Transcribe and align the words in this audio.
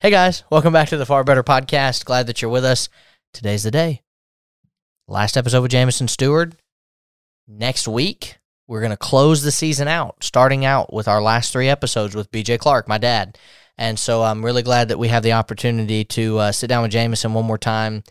Hey 0.00 0.10
guys, 0.10 0.44
welcome 0.48 0.72
back 0.72 0.90
to 0.90 0.96
the 0.96 1.04
Far 1.04 1.24
Better 1.24 1.42
Podcast. 1.42 2.04
Glad 2.04 2.28
that 2.28 2.40
you're 2.40 2.52
with 2.52 2.64
us. 2.64 2.88
Today's 3.34 3.64
the 3.64 3.72
day. 3.72 4.02
Last 5.08 5.36
episode 5.36 5.62
with 5.62 5.72
Jamison 5.72 6.06
Stewart. 6.06 6.54
Next 7.48 7.88
week, 7.88 8.38
we're 8.68 8.78
going 8.78 8.92
to 8.92 8.96
close 8.96 9.42
the 9.42 9.50
season 9.50 9.88
out, 9.88 10.22
starting 10.22 10.64
out 10.64 10.92
with 10.92 11.08
our 11.08 11.20
last 11.20 11.52
three 11.52 11.68
episodes 11.68 12.14
with 12.14 12.30
BJ 12.30 12.60
Clark, 12.60 12.86
my 12.86 12.98
dad. 12.98 13.36
And 13.76 13.98
so 13.98 14.22
I'm 14.22 14.44
really 14.44 14.62
glad 14.62 14.86
that 14.90 15.00
we 15.00 15.08
have 15.08 15.24
the 15.24 15.32
opportunity 15.32 16.04
to 16.04 16.38
uh, 16.38 16.52
sit 16.52 16.68
down 16.68 16.82
with 16.82 16.92
Jamison 16.92 17.34
one 17.34 17.44
more 17.44 17.58
time. 17.58 18.04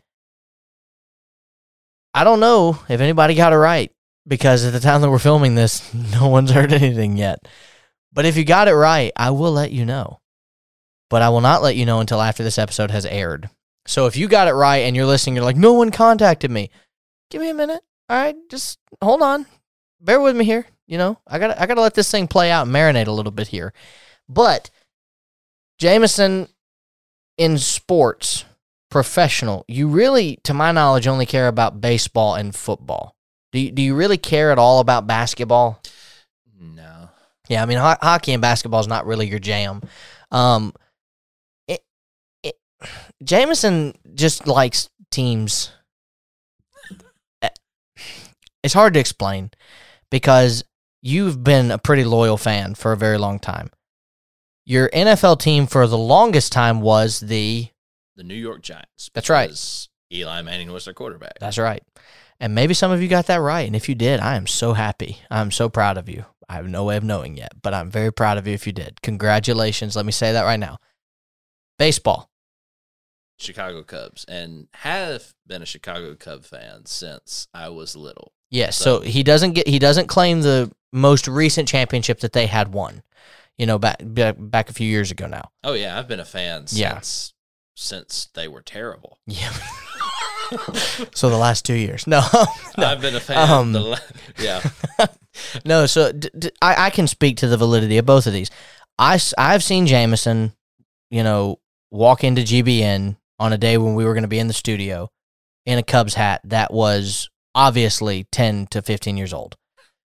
I 2.13 2.25
don't 2.25 2.41
know 2.41 2.79
if 2.89 2.99
anybody 2.99 3.33
got 3.33 3.53
it 3.53 3.57
right 3.57 3.93
because 4.27 4.65
at 4.65 4.73
the 4.73 4.81
time 4.81 4.99
that 4.99 5.09
we're 5.09 5.19
filming 5.19 5.55
this, 5.55 5.93
no 6.11 6.27
one's 6.27 6.51
heard 6.51 6.73
anything 6.73 7.15
yet. 7.15 7.47
But 8.11 8.25
if 8.25 8.35
you 8.35 8.43
got 8.43 8.67
it 8.67 8.75
right, 8.75 9.13
I 9.15 9.29
will 9.29 9.53
let 9.53 9.71
you 9.71 9.85
know. 9.85 10.19
But 11.09 11.21
I 11.21 11.29
will 11.29 11.41
not 11.41 11.61
let 11.61 11.75
you 11.75 11.85
know 11.85 11.99
until 11.99 12.21
after 12.21 12.43
this 12.43 12.57
episode 12.57 12.91
has 12.91 13.05
aired. 13.05 13.49
So 13.85 14.05
if 14.07 14.17
you 14.17 14.27
got 14.27 14.49
it 14.49 14.53
right 14.53 14.79
and 14.79 14.95
you're 14.95 15.05
listening, 15.05 15.35
you're 15.35 15.45
like, 15.45 15.55
no 15.55 15.73
one 15.73 15.91
contacted 15.91 16.51
me. 16.51 16.69
Give 17.29 17.41
me 17.41 17.49
a 17.49 17.53
minute. 17.53 17.81
All 18.09 18.17
right, 18.17 18.35
just 18.49 18.79
hold 19.01 19.21
on. 19.21 19.45
Bear 20.01 20.19
with 20.19 20.35
me 20.35 20.45
here. 20.45 20.65
You 20.85 20.97
know, 20.97 21.19
I 21.27 21.39
got 21.39 21.59
I 21.59 21.65
got 21.65 21.75
to 21.75 21.81
let 21.81 21.93
this 21.93 22.09
thing 22.09 22.27
play 22.27 22.49
out 22.51 22.67
and 22.67 22.75
marinate 22.75 23.07
a 23.07 23.11
little 23.11 23.31
bit 23.31 23.47
here. 23.47 23.73
But 24.29 24.69
Jamison 25.77 26.47
in 27.37 27.57
sports, 27.57 28.45
professional, 28.89 29.65
you 29.67 29.87
really, 29.87 30.39
to 30.43 30.53
my 30.53 30.71
knowledge, 30.71 31.07
only 31.07 31.25
care 31.25 31.47
about 31.47 31.81
baseball 31.81 32.35
and 32.35 32.55
football. 32.55 33.15
Do 33.51 33.59
you, 33.59 33.71
do 33.71 33.81
you 33.81 33.95
really 33.95 34.17
care 34.17 34.51
at 34.51 34.59
all 34.59 34.79
about 34.79 35.07
basketball? 35.07 35.81
No. 36.59 37.09
Yeah, 37.49 37.63
I 37.63 37.65
mean 37.65 37.77
ho- 37.77 37.97
hockey 38.01 38.33
and 38.33 38.41
basketball 38.41 38.79
is 38.79 38.87
not 38.87 39.05
really 39.05 39.27
your 39.27 39.39
jam. 39.39 39.81
Um, 40.31 40.73
Jameson 43.23 43.95
just 44.13 44.47
likes 44.47 44.89
teams. 45.11 45.71
It's 48.63 48.73
hard 48.73 48.93
to 48.95 48.99
explain 48.99 49.51
because 50.11 50.63
you've 51.01 51.43
been 51.43 51.71
a 51.71 51.77
pretty 51.77 52.03
loyal 52.03 52.37
fan 52.37 52.75
for 52.75 52.91
a 52.91 52.97
very 52.97 53.17
long 53.17 53.39
time. 53.39 53.69
Your 54.65 54.89
NFL 54.89 55.39
team 55.39 55.67
for 55.67 55.87
the 55.87 55.97
longest 55.97 56.51
time 56.51 56.81
was 56.81 57.21
the. 57.21 57.69
The 58.17 58.23
New 58.23 58.35
York 58.35 58.61
Giants. 58.61 59.09
That's 59.13 59.29
right. 59.29 59.51
Eli 60.11 60.41
Manning 60.41 60.71
was 60.71 60.85
their 60.85 60.93
quarterback. 60.93 61.39
That's 61.39 61.57
right. 61.57 61.81
And 62.39 62.53
maybe 62.53 62.73
some 62.73 62.91
of 62.91 63.01
you 63.01 63.07
got 63.07 63.27
that 63.27 63.41
right. 63.41 63.65
And 63.65 63.75
if 63.75 63.87
you 63.89 63.95
did, 63.95 64.19
I 64.19 64.35
am 64.35 64.47
so 64.47 64.73
happy. 64.73 65.19
I'm 65.31 65.51
so 65.51 65.69
proud 65.69 65.97
of 65.97 66.09
you. 66.09 66.25
I 66.49 66.55
have 66.55 66.67
no 66.67 66.83
way 66.83 66.97
of 66.97 67.03
knowing 67.03 67.37
yet, 67.37 67.53
but 67.61 67.73
I'm 67.73 67.89
very 67.89 68.11
proud 68.11 68.37
of 68.37 68.47
you 68.47 68.53
if 68.53 68.67
you 68.67 68.73
did. 68.73 69.01
Congratulations. 69.01 69.95
Let 69.95 70.05
me 70.05 70.11
say 70.11 70.33
that 70.33 70.43
right 70.43 70.59
now. 70.59 70.77
Baseball. 71.77 72.29
Chicago 73.37 73.83
Cubs 73.83 74.25
and 74.27 74.67
have 74.73 75.33
been 75.45 75.61
a 75.61 75.65
Chicago 75.65 76.15
Cub 76.15 76.43
fan 76.43 76.85
since 76.85 77.47
I 77.53 77.69
was 77.69 77.95
little. 77.95 78.33
Yes. 78.49 78.77
So, 78.77 78.99
So- 78.99 79.05
he 79.05 79.23
doesn't 79.23 79.53
get 79.53 79.67
he 79.67 79.79
doesn't 79.79 80.07
claim 80.07 80.41
the 80.41 80.71
most 80.93 81.27
recent 81.27 81.67
championship 81.67 82.19
that 82.21 82.33
they 82.33 82.47
had 82.47 82.73
won. 82.73 83.03
You 83.57 83.65
know, 83.65 83.77
back 83.79 83.97
back, 84.03 84.35
back 84.37 84.69
a 84.69 84.73
few 84.73 84.87
years 84.89 85.11
ago 85.11 85.27
now. 85.27 85.49
Oh 85.63 85.73
yeah, 85.73 85.97
I've 85.97 86.07
been 86.07 86.19
a 86.19 86.25
fan 86.25 86.65
Yeah. 86.71 86.95
since 86.99 87.33
since 87.75 88.29
they 88.33 88.47
were 88.47 88.61
terrible. 88.61 89.19
Yeah. 89.27 89.51
so 91.13 91.29
the 91.29 91.37
last 91.37 91.65
two 91.65 91.73
years. 91.75 92.07
No. 92.07 92.21
no. 92.77 92.85
I've 92.87 93.01
been 93.01 93.15
a 93.15 93.19
fan. 93.19 93.37
Um, 93.49 93.73
the 93.73 93.81
la- 93.81 93.97
yeah, 94.39 94.61
no, 95.65 95.85
so 95.85 96.11
d- 96.11 96.29
d- 96.37 96.51
I, 96.61 96.85
I 96.87 96.89
can 96.89 97.07
speak 97.07 97.37
to 97.37 97.47
the 97.47 97.57
validity 97.57 97.97
of 97.97 98.05
both 98.05 98.27
of 98.27 98.33
these. 98.33 98.49
I, 98.97 99.19
I've 99.37 99.63
seen 99.63 99.85
Jameson, 99.87 100.53
you 101.11 101.23
know, 101.23 101.59
walk 101.91 102.23
into 102.23 102.41
GBN 102.41 103.17
on 103.39 103.53
a 103.53 103.57
day 103.57 103.77
when 103.77 103.95
we 103.95 104.05
were 104.05 104.13
going 104.13 104.23
to 104.23 104.27
be 104.27 104.39
in 104.39 104.47
the 104.47 104.53
studio 104.53 105.09
in 105.65 105.77
a 105.77 105.83
Cubs 105.83 106.13
hat 106.15 106.41
that 106.45 106.73
was 106.73 107.29
obviously 107.53 108.25
10 108.31 108.67
to 108.67 108.81
15 108.81 109.17
years 109.17 109.33
old. 109.33 109.55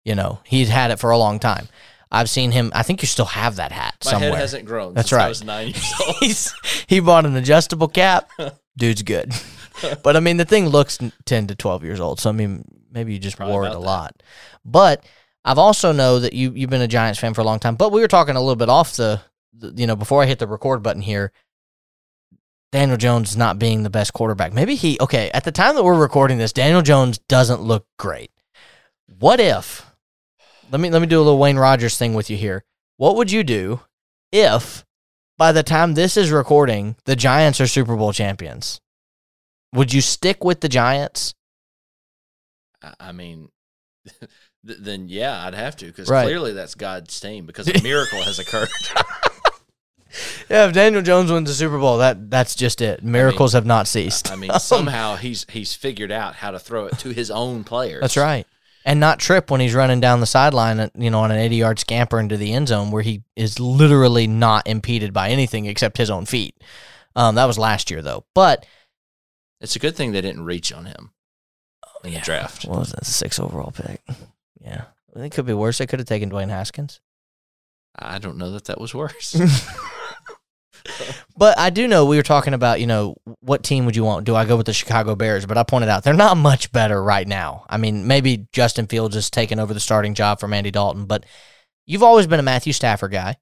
You 0.03 0.15
know, 0.15 0.39
he's 0.45 0.69
had 0.69 0.91
it 0.91 0.99
for 0.99 1.09
a 1.11 1.17
long 1.17 1.39
time. 1.39 1.67
I've 2.11 2.29
seen 2.29 2.51
him, 2.51 2.71
I 2.75 2.83
think 2.83 3.01
you 3.01 3.07
still 3.07 3.25
have 3.25 3.55
that 3.55 3.71
hat 3.71 3.95
my 4.05 4.11
somewhere. 4.11 4.29
head 4.31 4.39
hasn't 4.39 4.65
grown. 4.65 4.93
That's 4.93 5.09
since 5.09 5.17
right. 5.17 5.25
I 5.25 5.29
was 5.29 5.43
nine 5.43 5.67
years 5.69 5.93
old. 6.07 6.15
He's, 6.19 6.53
he 6.87 6.99
bought 6.99 7.25
an 7.25 7.35
adjustable 7.35 7.87
cap. 7.87 8.29
Dude's 8.77 9.01
good. 9.03 9.33
but 10.03 10.15
I 10.15 10.19
mean, 10.19 10.37
the 10.37 10.45
thing 10.45 10.67
looks 10.67 10.99
10 11.25 11.47
to 11.47 11.55
12 11.55 11.83
years 11.83 11.99
old. 11.99 12.19
So, 12.19 12.29
I 12.29 12.33
mean, 12.33 12.63
maybe 12.91 13.13
you 13.13 13.19
just 13.19 13.37
Probably 13.37 13.53
wore 13.53 13.65
it 13.65 13.69
a 13.69 13.71
that. 13.73 13.79
lot. 13.79 14.23
But 14.63 15.03
I've 15.43 15.57
also 15.57 15.91
know 15.91 16.19
that 16.19 16.33
you, 16.33 16.51
you've 16.53 16.69
been 16.69 16.81
a 16.81 16.87
Giants 16.87 17.19
fan 17.19 17.33
for 17.33 17.41
a 17.41 17.45
long 17.45 17.59
time. 17.59 17.75
But 17.75 17.91
we 17.91 18.01
were 18.01 18.07
talking 18.07 18.35
a 18.35 18.39
little 18.39 18.55
bit 18.55 18.69
off 18.69 18.95
the, 18.95 19.21
the 19.53 19.73
you 19.75 19.87
know, 19.87 19.95
before 19.95 20.21
I 20.21 20.25
hit 20.27 20.39
the 20.39 20.47
record 20.47 20.83
button 20.83 21.01
here. 21.01 21.31
Daniel 22.75 22.97
Jones 22.97 23.37
not 23.37 23.57
being 23.57 23.83
the 23.83 23.89
best 23.89 24.11
quarterback. 24.11 24.51
Maybe 24.51 24.75
he, 24.75 24.97
okay, 24.99 25.31
at 25.31 25.45
the 25.45 25.51
time 25.53 25.75
that 25.75 25.83
we're 25.85 25.97
recording 25.97 26.37
this, 26.39 26.51
Daniel 26.51 26.81
Jones 26.81 27.17
doesn't 27.29 27.61
look 27.61 27.87
great. 27.97 28.31
What 29.07 29.39
if, 29.39 29.89
let 30.69 30.81
me, 30.81 30.89
let 30.89 30.99
me 31.01 31.07
do 31.07 31.17
a 31.19 31.23
little 31.23 31.39
Wayne 31.39 31.55
Rogers 31.55 31.97
thing 31.97 32.13
with 32.15 32.29
you 32.29 32.35
here. 32.35 32.65
What 32.97 33.15
would 33.15 33.31
you 33.31 33.45
do 33.45 33.79
if 34.33 34.83
by 35.37 35.53
the 35.53 35.63
time 35.63 35.93
this 35.93 36.17
is 36.17 36.31
recording, 36.31 36.97
the 37.05 37.15
Giants 37.15 37.61
are 37.61 37.67
Super 37.67 37.95
Bowl 37.95 38.11
champions. 38.11 38.81
Would 39.73 39.93
you 39.93 40.01
stick 40.01 40.43
with 40.43 40.59
the 40.59 40.67
Giants? 40.67 41.33
I- 42.83 42.95
I 42.99 43.11
mean, 43.13 43.51
then 44.65 45.07
yeah, 45.07 45.45
I'd 45.45 45.53
have 45.53 45.77
to 45.77 45.85
because 45.85 46.09
Right. 46.09 46.25
clearly 46.25 46.51
that's 46.51 46.75
God's 46.75 47.17
team 47.21 47.45
because 47.45 47.69
a 47.69 47.81
miracle 47.83 48.21
has 48.21 48.37
occurred. 48.37 48.67
Yeah, 50.49 50.67
if 50.67 50.73
Daniel 50.73 51.01
Jones 51.01 51.31
wins 51.31 51.49
the 51.49 51.55
Super 51.55 51.79
Bowl, 51.79 51.97
that 51.97 52.29
that's 52.29 52.55
just 52.55 52.81
it. 52.81 53.03
Miracles 53.03 53.53
have 53.53 53.65
not 53.65 53.87
ceased. 53.87 54.31
I 54.31 54.35
mean, 54.35 54.51
somehow 54.59 55.15
he's 55.15 55.45
he's 55.49 55.73
figured 55.73 56.11
out 56.11 56.35
how 56.35 56.51
to 56.51 56.59
throw 56.59 56.85
it 56.85 56.97
to 56.99 57.09
his 57.09 57.31
own 57.31 57.63
players. 57.63 58.01
That's 58.01 58.17
right. 58.17 58.45
And 58.85 58.99
not 58.99 59.19
trip 59.19 59.49
when 59.49 59.61
he's 59.61 59.73
running 59.73 59.99
down 59.99 60.19
the 60.19 60.27
sideline, 60.27 60.91
you 60.95 61.09
know, 61.09 61.21
on 61.21 61.31
an 61.31 61.39
80 61.39 61.55
yard 61.55 61.79
scamper 61.79 62.19
into 62.19 62.37
the 62.37 62.53
end 62.53 62.67
zone 62.67 62.91
where 62.91 63.01
he 63.01 63.23
is 63.35 63.59
literally 63.59 64.27
not 64.27 64.67
impeded 64.67 65.11
by 65.11 65.29
anything 65.29 65.65
except 65.65 65.97
his 65.97 66.11
own 66.11 66.27
feet. 66.27 66.55
Um, 67.15 67.35
that 67.35 67.45
was 67.45 67.57
last 67.57 67.89
year, 67.89 68.03
though. 68.03 68.25
But 68.35 68.65
It's 69.59 69.75
a 69.75 69.79
good 69.79 69.95
thing 69.95 70.11
they 70.11 70.21
didn't 70.21 70.45
reach 70.45 70.71
on 70.71 70.85
him 70.85 71.11
in 72.03 72.11
yeah. 72.11 72.19
the 72.19 72.25
draft. 72.25 72.65
what 72.65 72.79
was 72.79 72.91
that? 72.91 73.05
Six 73.05 73.39
overall 73.39 73.71
pick. 73.71 74.01
Yeah. 74.61 74.83
It 75.15 75.31
could 75.31 75.47
be 75.47 75.53
worse. 75.53 75.79
They 75.79 75.87
could 75.87 75.99
have 75.99 76.07
taken 76.07 76.29
Dwayne 76.29 76.49
Haskins. 76.49 76.99
I 77.97 78.19
don't 78.19 78.37
know 78.37 78.51
that 78.51 78.65
that 78.65 78.79
was 78.79 78.93
worse. 78.93 79.35
But 81.37 81.57
I 81.59 81.69
do 81.69 81.87
know 81.87 82.05
we 82.05 82.17
were 82.17 82.23
talking 82.23 82.53
about, 82.53 82.79
you 82.79 82.87
know, 82.87 83.15
what 83.41 83.63
team 83.63 83.85
would 83.85 83.95
you 83.95 84.03
want? 84.03 84.25
Do 84.25 84.35
I 84.35 84.45
go 84.45 84.55
with 84.55 84.65
the 84.65 84.73
Chicago 84.73 85.15
Bears? 85.15 85.45
But 85.45 85.57
I 85.57 85.63
pointed 85.63 85.89
out 85.89 86.03
they're 86.03 86.13
not 86.13 86.37
much 86.37 86.71
better 86.71 87.01
right 87.01 87.27
now. 87.27 87.65
I 87.69 87.77
mean, 87.77 88.07
maybe 88.07 88.47
Justin 88.51 88.87
Fields 88.87 89.15
is 89.15 89.29
taking 89.29 89.59
over 89.59 89.73
the 89.73 89.79
starting 89.79 90.13
job 90.13 90.39
from 90.39 90.53
Andy 90.53 90.71
Dalton, 90.71 91.05
but 91.05 91.25
you've 91.85 92.03
always 92.03 92.27
been 92.27 92.39
a 92.39 92.43
Matthew 92.43 92.73
Stafford 92.73 93.11
guy. 93.11 93.37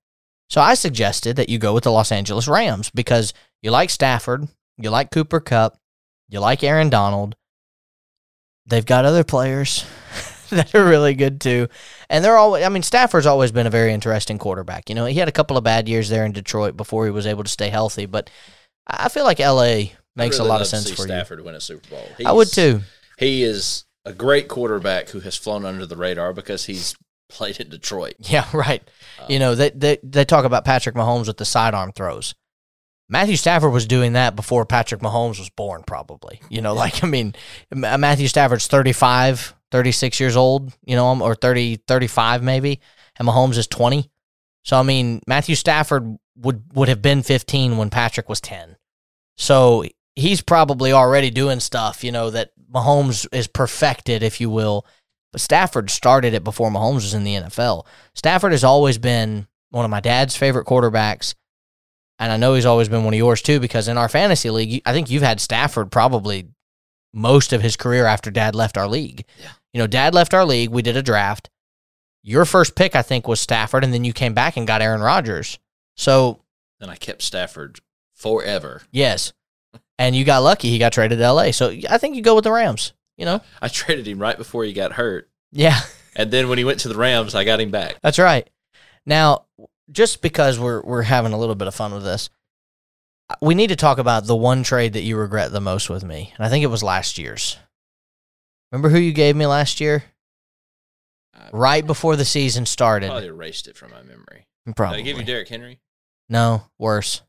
So 0.49 0.61
I 0.61 0.73
suggested 0.73 1.35
that 1.37 1.49
you 1.49 1.57
go 1.57 1.73
with 1.73 1.83
the 1.83 1.91
Los 1.91 2.11
Angeles 2.11 2.47
Rams 2.47 2.89
because 2.89 3.33
you 3.61 3.71
like 3.71 3.89
Stafford, 3.89 4.47
you 4.77 4.89
like 4.89 5.11
Cooper 5.11 5.39
Kupp, 5.39 5.77
you 6.29 6.39
like 6.39 6.63
Aaron 6.63 6.89
Donald. 6.89 7.35
They've 8.65 8.85
got 8.85 9.05
other 9.05 9.23
players 9.23 9.85
that 10.57 10.75
are 10.75 10.85
really 10.85 11.13
good 11.13 11.41
too. 11.41 11.67
And 12.09 12.23
they're 12.23 12.37
always, 12.37 12.63
I 12.63 12.69
mean, 12.69 12.83
Stafford's 12.83 13.25
always 13.25 13.51
been 13.51 13.67
a 13.67 13.71
very 13.71 13.93
interesting 13.93 14.37
quarterback. 14.37 14.89
You 14.89 14.95
know, 14.95 15.05
he 15.05 15.15
had 15.15 15.27
a 15.27 15.33
couple 15.33 15.57
of 15.57 15.63
bad 15.63 15.87
years 15.87 16.09
there 16.09 16.25
in 16.25 16.31
Detroit 16.31 16.77
before 16.77 17.05
he 17.05 17.11
was 17.11 17.27
able 17.27 17.43
to 17.43 17.49
stay 17.49 17.69
healthy, 17.69 18.05
but 18.05 18.29
I 18.87 19.09
feel 19.09 19.23
like 19.23 19.39
LA 19.39 19.95
makes 20.15 20.37
really 20.37 20.49
a 20.49 20.51
lot 20.51 20.61
of 20.61 20.67
sense 20.67 20.89
for 20.89 21.03
Stafford 21.03 21.39
to 21.39 21.43
win 21.43 21.55
a 21.55 21.61
Super 21.61 21.87
Bowl. 21.89 22.07
you. 22.19 22.27
I 22.27 22.31
would 22.31 22.51
too. 22.51 22.81
He 23.17 23.43
is 23.43 23.85
a 24.05 24.13
great 24.13 24.47
quarterback 24.47 25.09
who 25.09 25.21
has 25.21 25.37
flown 25.37 25.65
under 25.65 25.85
the 25.85 25.95
radar 25.95 26.33
because 26.33 26.65
he's 26.65 26.95
played 27.29 27.59
in 27.59 27.69
Detroit. 27.69 28.15
Yeah, 28.19 28.45
right. 28.53 28.81
Um, 29.19 29.25
you 29.29 29.39
know, 29.39 29.55
they, 29.55 29.69
they 29.71 29.97
they 30.03 30.25
talk 30.25 30.45
about 30.45 30.65
Patrick 30.65 30.95
Mahomes 30.95 31.27
with 31.27 31.37
the 31.37 31.45
sidearm 31.45 31.91
throws. 31.91 32.35
Matthew 33.13 33.35
Stafford 33.35 33.71
was 33.71 33.85
doing 33.85 34.13
that 34.13 34.35
before 34.35 34.65
Patrick 34.65 35.01
Mahomes 35.01 35.37
was 35.37 35.51
born, 35.51 35.83
probably. 35.85 36.41
You 36.49 36.63
know, 36.63 36.73
like, 36.73 37.03
I 37.03 37.07
mean, 37.07 37.35
Matthew 37.71 38.27
Stafford's 38.27 38.65
35, 38.65 39.53
36 39.69 40.19
years 40.19 40.35
old, 40.35 40.73
you 40.83 40.95
know, 40.95 41.21
or 41.21 41.35
30, 41.35 41.83
35 41.87 42.41
maybe, 42.41 42.79
and 43.17 43.27
Mahomes 43.27 43.59
is 43.59 43.67
20. 43.67 44.09
So, 44.63 44.79
I 44.79 44.81
mean, 44.81 45.21
Matthew 45.27 45.53
Stafford 45.53 46.17
would, 46.37 46.63
would 46.73 46.87
have 46.89 47.03
been 47.03 47.21
15 47.21 47.77
when 47.77 47.91
Patrick 47.91 48.27
was 48.29 48.41
10. 48.41 48.77
So 49.37 49.85
he's 50.15 50.41
probably 50.41 50.91
already 50.91 51.29
doing 51.29 51.59
stuff, 51.59 52.03
you 52.03 52.11
know, 52.11 52.31
that 52.31 52.49
Mahomes 52.73 53.27
is 53.31 53.45
perfected, 53.45 54.23
if 54.23 54.41
you 54.41 54.49
will. 54.49 54.87
But 55.31 55.41
Stafford 55.41 55.91
started 55.91 56.33
it 56.33 56.43
before 56.43 56.71
Mahomes 56.71 56.95
was 56.95 57.13
in 57.13 57.25
the 57.25 57.35
NFL. 57.35 57.85
Stafford 58.15 58.53
has 58.53 58.63
always 58.63 58.97
been 58.97 59.45
one 59.69 59.85
of 59.85 59.91
my 59.91 59.99
dad's 59.99 60.35
favorite 60.35 60.65
quarterbacks. 60.65 61.35
And 62.23 62.31
I 62.31 62.37
know 62.37 62.53
he's 62.53 62.65
always 62.65 62.87
been 62.87 63.03
one 63.03 63.13
of 63.13 63.17
yours 63.17 63.41
too, 63.41 63.59
because 63.59 63.89
in 63.89 63.97
our 63.97 64.07
fantasy 64.07 64.49
league, 64.49 64.81
I 64.85 64.93
think 64.93 65.09
you've 65.11 65.23
had 65.23 65.41
Stafford 65.41 65.91
probably 65.91 66.47
most 67.13 67.51
of 67.51 67.61
his 67.61 67.75
career 67.75 68.05
after 68.05 68.31
dad 68.31 68.55
left 68.55 68.77
our 68.77 68.87
league. 68.87 69.25
Yeah. 69.41 69.49
You 69.73 69.79
know, 69.79 69.87
dad 69.87 70.13
left 70.13 70.33
our 70.33 70.45
league. 70.45 70.69
We 70.69 70.81
did 70.81 70.95
a 70.95 71.03
draft. 71.03 71.49
Your 72.21 72.45
first 72.45 72.75
pick, 72.75 72.95
I 72.95 73.01
think, 73.01 73.27
was 73.27 73.41
Stafford, 73.41 73.83
and 73.83 73.93
then 73.93 74.05
you 74.05 74.13
came 74.13 74.33
back 74.33 74.55
and 74.55 74.65
got 74.65 74.81
Aaron 74.81 75.01
Rodgers. 75.01 75.59
So 75.97 76.39
then 76.79 76.89
I 76.89 76.95
kept 76.95 77.23
Stafford 77.23 77.79
forever. 78.13 78.83
Yes. 78.89 79.33
And 79.99 80.15
you 80.15 80.23
got 80.23 80.43
lucky. 80.43 80.69
He 80.69 80.79
got 80.79 80.93
traded 80.93 81.19
to 81.19 81.29
LA. 81.33 81.51
So 81.51 81.75
I 81.89 81.97
think 81.97 82.15
you 82.15 82.21
go 82.21 82.35
with 82.35 82.45
the 82.45 82.53
Rams. 82.53 82.93
You 83.17 83.25
know? 83.25 83.41
I 83.61 83.67
traded 83.67 84.07
him 84.07 84.19
right 84.19 84.37
before 84.37 84.63
he 84.63 84.71
got 84.71 84.93
hurt, 84.93 85.29
Yeah, 85.51 85.77
and 86.15 86.31
then 86.31 86.47
when 86.47 86.57
he 86.57 86.63
went 86.63 86.79
to 86.79 86.87
the 86.87 86.95
Rams, 86.95 87.35
I 87.35 87.43
got 87.43 87.59
him 87.59 87.69
back. 87.69 87.97
that's 88.01 88.17
right. 88.17 88.49
Now, 89.05 89.45
just 89.91 90.21
because 90.21 90.59
we're 90.59 90.81
we're 90.81 91.01
having 91.03 91.33
a 91.33 91.37
little 91.37 91.55
bit 91.55 91.67
of 91.67 91.75
fun 91.75 91.93
with 91.93 92.03
this, 92.03 92.29
we 93.41 93.55
need 93.55 93.67
to 93.67 93.75
talk 93.75 93.97
about 93.97 94.25
the 94.25 94.35
one 94.35 94.63
trade 94.63 94.93
that 94.93 95.01
you 95.03 95.17
regret 95.17 95.51
the 95.51 95.61
most 95.61 95.89
with 95.89 96.03
me. 96.03 96.33
And 96.37 96.45
I 96.45 96.49
think 96.49 96.63
it 96.63 96.67
was 96.67 96.83
last 96.83 97.17
year's. 97.17 97.57
Remember 98.71 98.89
who 98.89 98.97
you 98.99 99.13
gave 99.13 99.35
me 99.35 99.45
last 99.45 99.79
year? 99.79 100.03
I 101.35 101.49
Right 101.51 101.85
before 101.85 102.15
the 102.15 102.25
season 102.25 102.65
started. 102.65 103.07
probably 103.09 103.27
erased 103.27 103.67
it 103.67 103.75
from 103.77 103.91
my 103.91 104.01
memory. 104.01 104.47
Probably. 104.75 104.97
Did 104.97 105.03
I 105.03 105.05
give 105.11 105.17
you 105.19 105.25
Derrick 105.25 105.49
Henry? 105.49 105.79
no, 106.29 106.63
worse. 106.79 107.21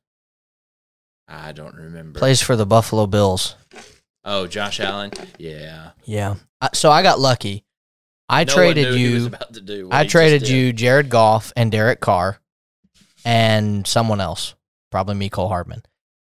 I 1.26 1.52
don't 1.52 1.74
remember. 1.74 2.18
Plays 2.18 2.42
for 2.42 2.54
the 2.54 2.66
Buffalo 2.66 3.06
Bills. 3.06 3.56
Oh, 4.24 4.46
Josh 4.46 4.78
Allen. 4.80 5.10
Yeah. 5.38 5.90
Yeah. 6.04 6.36
So 6.74 6.90
I 6.90 7.02
got 7.02 7.18
lucky. 7.18 7.64
I 8.28 8.44
No 8.44 8.54
traded 8.54 8.88
knew 8.90 8.94
he 8.94 9.14
was 9.14 9.22
you. 9.22 9.28
about 9.28 9.52
to 9.54 9.60
do 9.60 9.88
I 9.90 10.06
traded 10.06 10.48
you 10.48 10.72
Jared 10.72 11.08
Goff 11.10 11.52
and 11.56 11.70
Derek 11.72 12.00
Carr 12.00 12.38
and 13.24 13.86
someone 13.86 14.20
else, 14.20 14.54
probably 14.90 15.14
Mecole 15.14 15.48
Hardman. 15.48 15.82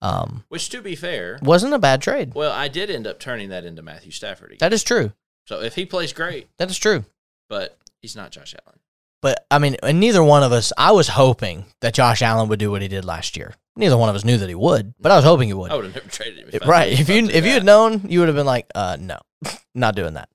Um, 0.02 0.44
Which, 0.50 0.70
to 0.70 0.82
be 0.82 0.96
fair, 0.96 1.40
wasn't 1.42 1.74
a 1.74 1.80
bad 1.80 2.02
trade. 2.02 2.34
well, 2.36 2.52
I 2.52 2.68
did 2.68 2.90
end 2.92 3.08
up 3.08 3.20
turning 3.20 3.50
that 3.50 3.66
into 3.66 3.82
Matthew 3.82 4.12
Stafford. 4.12 4.50
again. 4.52 4.58
That 4.60 4.74
is 4.74 4.84
true. 4.84 5.14
So 5.48 5.62
if 5.62 5.76
he 5.76 5.86
plays 5.86 6.14
great, 6.14 6.48
That 6.58 6.70
is 6.70 6.78
true. 6.78 7.06
but 7.50 7.78
he's 8.02 8.16
not 8.16 8.32
Josh 8.32 8.54
Allen. 8.66 8.80
But 9.22 9.46
I 9.50 9.58
mean, 9.58 9.78
and 9.82 10.00
neither 10.00 10.24
one 10.24 10.44
of 10.44 10.52
us. 10.52 10.72
I 10.78 10.92
was 10.92 11.08
hoping 11.08 11.66
that 11.82 11.96
Josh 11.96 12.22
Allen 12.22 12.48
would 12.50 12.60
do 12.60 12.70
what 12.70 12.84
he 12.84 12.88
did 12.88 13.06
last 13.06 13.36
year. 13.36 13.56
Neither 13.76 13.98
one 13.98 14.10
of 14.10 14.16
us 14.16 14.24
knew 14.24 14.38
that 14.38 14.48
he 14.50 14.54
would, 14.56 14.94
but 15.00 15.12
I 15.12 15.16
was 15.16 15.26
hoping 15.26 15.48
he 15.48 15.54
would. 15.54 15.72
I 15.72 15.76
would 15.76 15.86
have 15.86 15.96
never 15.96 16.08
traded 16.10 16.40
him. 16.40 16.50
If 16.54 16.68
right? 16.68 16.92
If 16.92 17.10
you 17.10 17.26
if 17.28 17.44
you 17.44 17.52
had 17.52 17.66
known, 17.66 18.02
you 18.08 18.20
would 18.20 18.28
have 18.28 18.36
been 18.36 18.46
like, 18.46 18.68
uh, 18.76 18.98
no, 19.00 19.18
not 19.76 19.96
doing 19.96 20.14
that. 20.14 20.30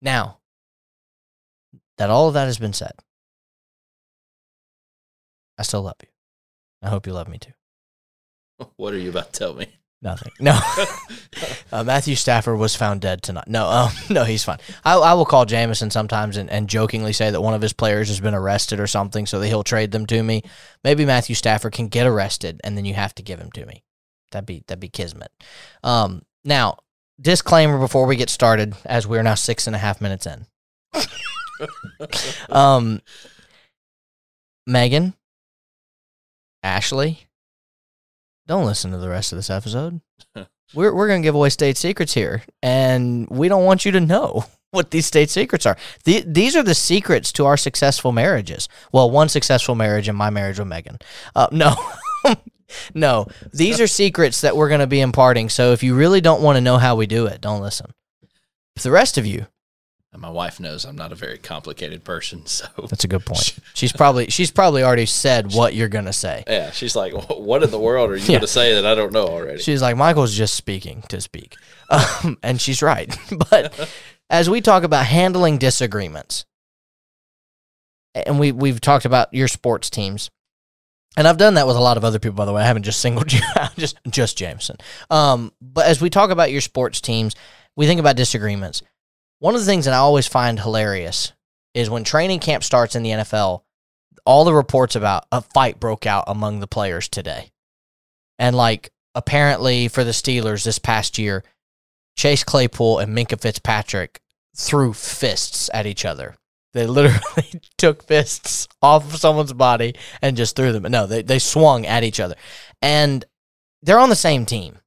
Now 0.00 0.38
that 1.98 2.10
all 2.10 2.28
of 2.28 2.34
that 2.34 2.44
has 2.44 2.58
been 2.58 2.72
said, 2.72 2.92
I 5.58 5.62
still 5.62 5.82
love 5.82 5.96
you. 6.02 6.08
I 6.82 6.88
hope 6.88 7.06
you 7.06 7.12
love 7.12 7.28
me 7.28 7.38
too. 7.38 7.52
what 8.76 8.92
are 8.92 8.98
you 8.98 9.10
about 9.10 9.32
to 9.32 9.38
tell 9.38 9.54
me? 9.54 9.66
Nothing. 10.02 10.32
No. 10.40 10.58
uh, 11.72 11.84
Matthew 11.84 12.16
Stafford 12.16 12.58
was 12.58 12.74
found 12.74 13.00
dead 13.00 13.22
tonight. 13.22 13.46
No, 13.46 13.68
um, 13.68 13.92
no, 14.10 14.24
he's 14.24 14.42
fine. 14.42 14.58
I, 14.84 14.96
I 14.96 15.14
will 15.14 15.24
call 15.24 15.44
Jamison 15.44 15.90
sometimes 15.90 16.36
and, 16.36 16.50
and 16.50 16.68
jokingly 16.68 17.12
say 17.12 17.30
that 17.30 17.40
one 17.40 17.54
of 17.54 17.62
his 17.62 17.72
players 17.72 18.08
has 18.08 18.18
been 18.18 18.34
arrested 18.34 18.80
or 18.80 18.88
something, 18.88 19.26
so 19.26 19.38
that 19.38 19.46
he'll 19.46 19.62
trade 19.62 19.92
them 19.92 20.06
to 20.06 20.22
me. 20.22 20.42
Maybe 20.82 21.04
Matthew 21.04 21.36
Stafford 21.36 21.72
can 21.72 21.86
get 21.86 22.06
arrested, 22.06 22.60
and 22.64 22.76
then 22.76 22.84
you 22.84 22.94
have 22.94 23.14
to 23.14 23.22
give 23.22 23.38
him 23.38 23.52
to 23.52 23.64
me. 23.64 23.84
That'd 24.32 24.46
be 24.46 24.64
that'd 24.66 24.80
be 24.80 24.88
kismet. 24.88 25.30
Um, 25.84 26.22
now, 26.44 26.78
disclaimer 27.20 27.78
before 27.78 28.06
we 28.06 28.16
get 28.16 28.28
started, 28.30 28.74
as 28.84 29.06
we're 29.06 29.22
now 29.22 29.34
six 29.34 29.68
and 29.68 29.76
a 29.76 29.78
half 29.78 30.00
minutes 30.00 30.26
in. 30.26 30.46
Um, 32.48 33.00
Megan, 34.66 35.14
Ashley, 36.62 37.26
don't 38.46 38.66
listen 38.66 38.90
to 38.92 38.98
the 38.98 39.08
rest 39.08 39.32
of 39.32 39.38
this 39.38 39.50
episode. 39.50 40.00
We're 40.74 40.94
we're 40.94 41.08
gonna 41.08 41.20
give 41.20 41.34
away 41.34 41.50
state 41.50 41.76
secrets 41.76 42.14
here, 42.14 42.44
and 42.62 43.28
we 43.28 43.48
don't 43.48 43.66
want 43.66 43.84
you 43.84 43.92
to 43.92 44.00
know 44.00 44.46
what 44.70 44.90
these 44.90 45.04
state 45.04 45.28
secrets 45.28 45.66
are. 45.66 45.76
The, 46.04 46.24
these 46.26 46.56
are 46.56 46.62
the 46.62 46.74
secrets 46.74 47.30
to 47.32 47.44
our 47.44 47.58
successful 47.58 48.10
marriages. 48.10 48.70
Well, 48.90 49.10
one 49.10 49.28
successful 49.28 49.74
marriage 49.74 50.08
and 50.08 50.16
my 50.16 50.30
marriage 50.30 50.58
with 50.58 50.68
Megan. 50.68 50.98
Uh, 51.36 51.48
no. 51.52 51.74
no, 52.94 53.26
these 53.52 53.82
are 53.82 53.86
secrets 53.86 54.40
that 54.40 54.56
we're 54.56 54.68
going 54.68 54.80
to 54.80 54.86
be 54.86 55.02
imparting. 55.02 55.50
So 55.50 55.72
if 55.72 55.82
you 55.82 55.94
really 55.94 56.22
don't 56.22 56.40
want 56.40 56.56
to 56.56 56.62
know 56.62 56.78
how 56.78 56.96
we 56.96 57.06
do 57.06 57.26
it, 57.26 57.42
don't 57.42 57.60
listen. 57.60 57.92
If 58.74 58.82
the 58.82 58.90
rest 58.90 59.18
of 59.18 59.26
you, 59.26 59.46
my 60.20 60.28
wife 60.30 60.60
knows 60.60 60.84
I'm 60.84 60.96
not 60.96 61.10
a 61.10 61.14
very 61.14 61.38
complicated 61.38 62.04
person, 62.04 62.44
so 62.46 62.66
that's 62.88 63.04
a 63.04 63.08
good 63.08 63.24
point. 63.24 63.58
She's 63.74 63.92
probably 63.92 64.26
she's 64.28 64.50
probably 64.50 64.82
already 64.82 65.06
said 65.06 65.52
what 65.54 65.74
you're 65.74 65.88
going 65.88 66.04
to 66.04 66.12
say. 66.12 66.44
yeah, 66.46 66.70
she's 66.70 66.94
like, 66.94 67.12
"What 67.30 67.62
in 67.62 67.70
the 67.70 67.78
world 67.78 68.10
are 68.10 68.16
you 68.16 68.22
Yeah. 68.22 68.28
going 68.28 68.40
to 68.42 68.46
say 68.46 68.74
that 68.74 68.84
I 68.86 68.94
don't 68.94 69.12
know 69.12 69.26
already?" 69.26 69.62
She's 69.62 69.80
like, 69.82 69.96
Michael's 69.96 70.34
just 70.34 70.54
speaking 70.54 71.02
to 71.08 71.20
speak. 71.20 71.56
Um, 72.24 72.38
and 72.42 72.58
she's 72.58 72.80
right. 72.80 73.14
but 73.50 73.90
as 74.30 74.48
we 74.48 74.62
talk 74.62 74.82
about 74.82 75.04
handling 75.04 75.58
disagreements, 75.58 76.46
and 78.14 78.38
we, 78.38 78.50
we've 78.52 78.80
talked 78.80 79.04
about 79.04 79.32
your 79.34 79.46
sports 79.48 79.90
teams, 79.90 80.30
and 81.18 81.28
I've 81.28 81.36
done 81.36 81.54
that 81.54 81.66
with 81.66 81.76
a 81.76 81.80
lot 81.80 81.98
of 81.98 82.04
other 82.04 82.18
people, 82.18 82.36
by 82.36 82.46
the 82.46 82.52
way. 82.54 82.62
I 82.62 82.66
haven't 82.66 82.84
just 82.84 83.00
singled 83.00 83.30
you 83.32 83.40
out, 83.56 83.76
just, 83.76 83.98
just 84.08 84.38
Jameson. 84.38 84.76
Um, 85.10 85.52
but 85.60 85.84
as 85.86 86.00
we 86.00 86.08
talk 86.08 86.30
about 86.30 86.50
your 86.50 86.62
sports 86.62 87.02
teams, 87.02 87.34
we 87.76 87.86
think 87.86 88.00
about 88.00 88.16
disagreements. 88.16 88.82
One 89.42 89.56
of 89.56 89.60
the 89.60 89.66
things 89.66 89.86
that 89.86 89.94
I 89.94 89.96
always 89.96 90.28
find 90.28 90.60
hilarious 90.60 91.32
is 91.74 91.90
when 91.90 92.04
training 92.04 92.38
camp 92.38 92.62
starts 92.62 92.94
in 92.94 93.02
the 93.02 93.10
NFL, 93.10 93.62
all 94.24 94.44
the 94.44 94.54
reports 94.54 94.94
about 94.94 95.24
a 95.32 95.40
fight 95.40 95.80
broke 95.80 96.06
out 96.06 96.22
among 96.28 96.60
the 96.60 96.68
players 96.68 97.08
today. 97.08 97.50
And 98.38 98.54
like 98.54 98.92
apparently 99.16 99.88
for 99.88 100.04
the 100.04 100.12
Steelers 100.12 100.62
this 100.62 100.78
past 100.78 101.18
year, 101.18 101.42
Chase 102.16 102.44
Claypool 102.44 103.00
and 103.00 103.18
Minkah 103.18 103.40
Fitzpatrick 103.40 104.20
threw 104.56 104.92
fists 104.92 105.68
at 105.74 105.86
each 105.86 106.04
other. 106.04 106.36
They 106.72 106.86
literally 106.86 107.62
took 107.76 108.04
fists 108.04 108.68
off 108.80 109.12
of 109.12 109.18
someone's 109.18 109.54
body 109.54 109.96
and 110.22 110.36
just 110.36 110.54
threw 110.54 110.70
them. 110.70 110.84
No, 110.84 111.08
they, 111.08 111.22
they 111.22 111.40
swung 111.40 111.84
at 111.84 112.04
each 112.04 112.20
other. 112.20 112.36
And 112.80 113.24
they're 113.82 113.98
on 113.98 114.08
the 114.08 114.14
same 114.14 114.46
team. 114.46 114.78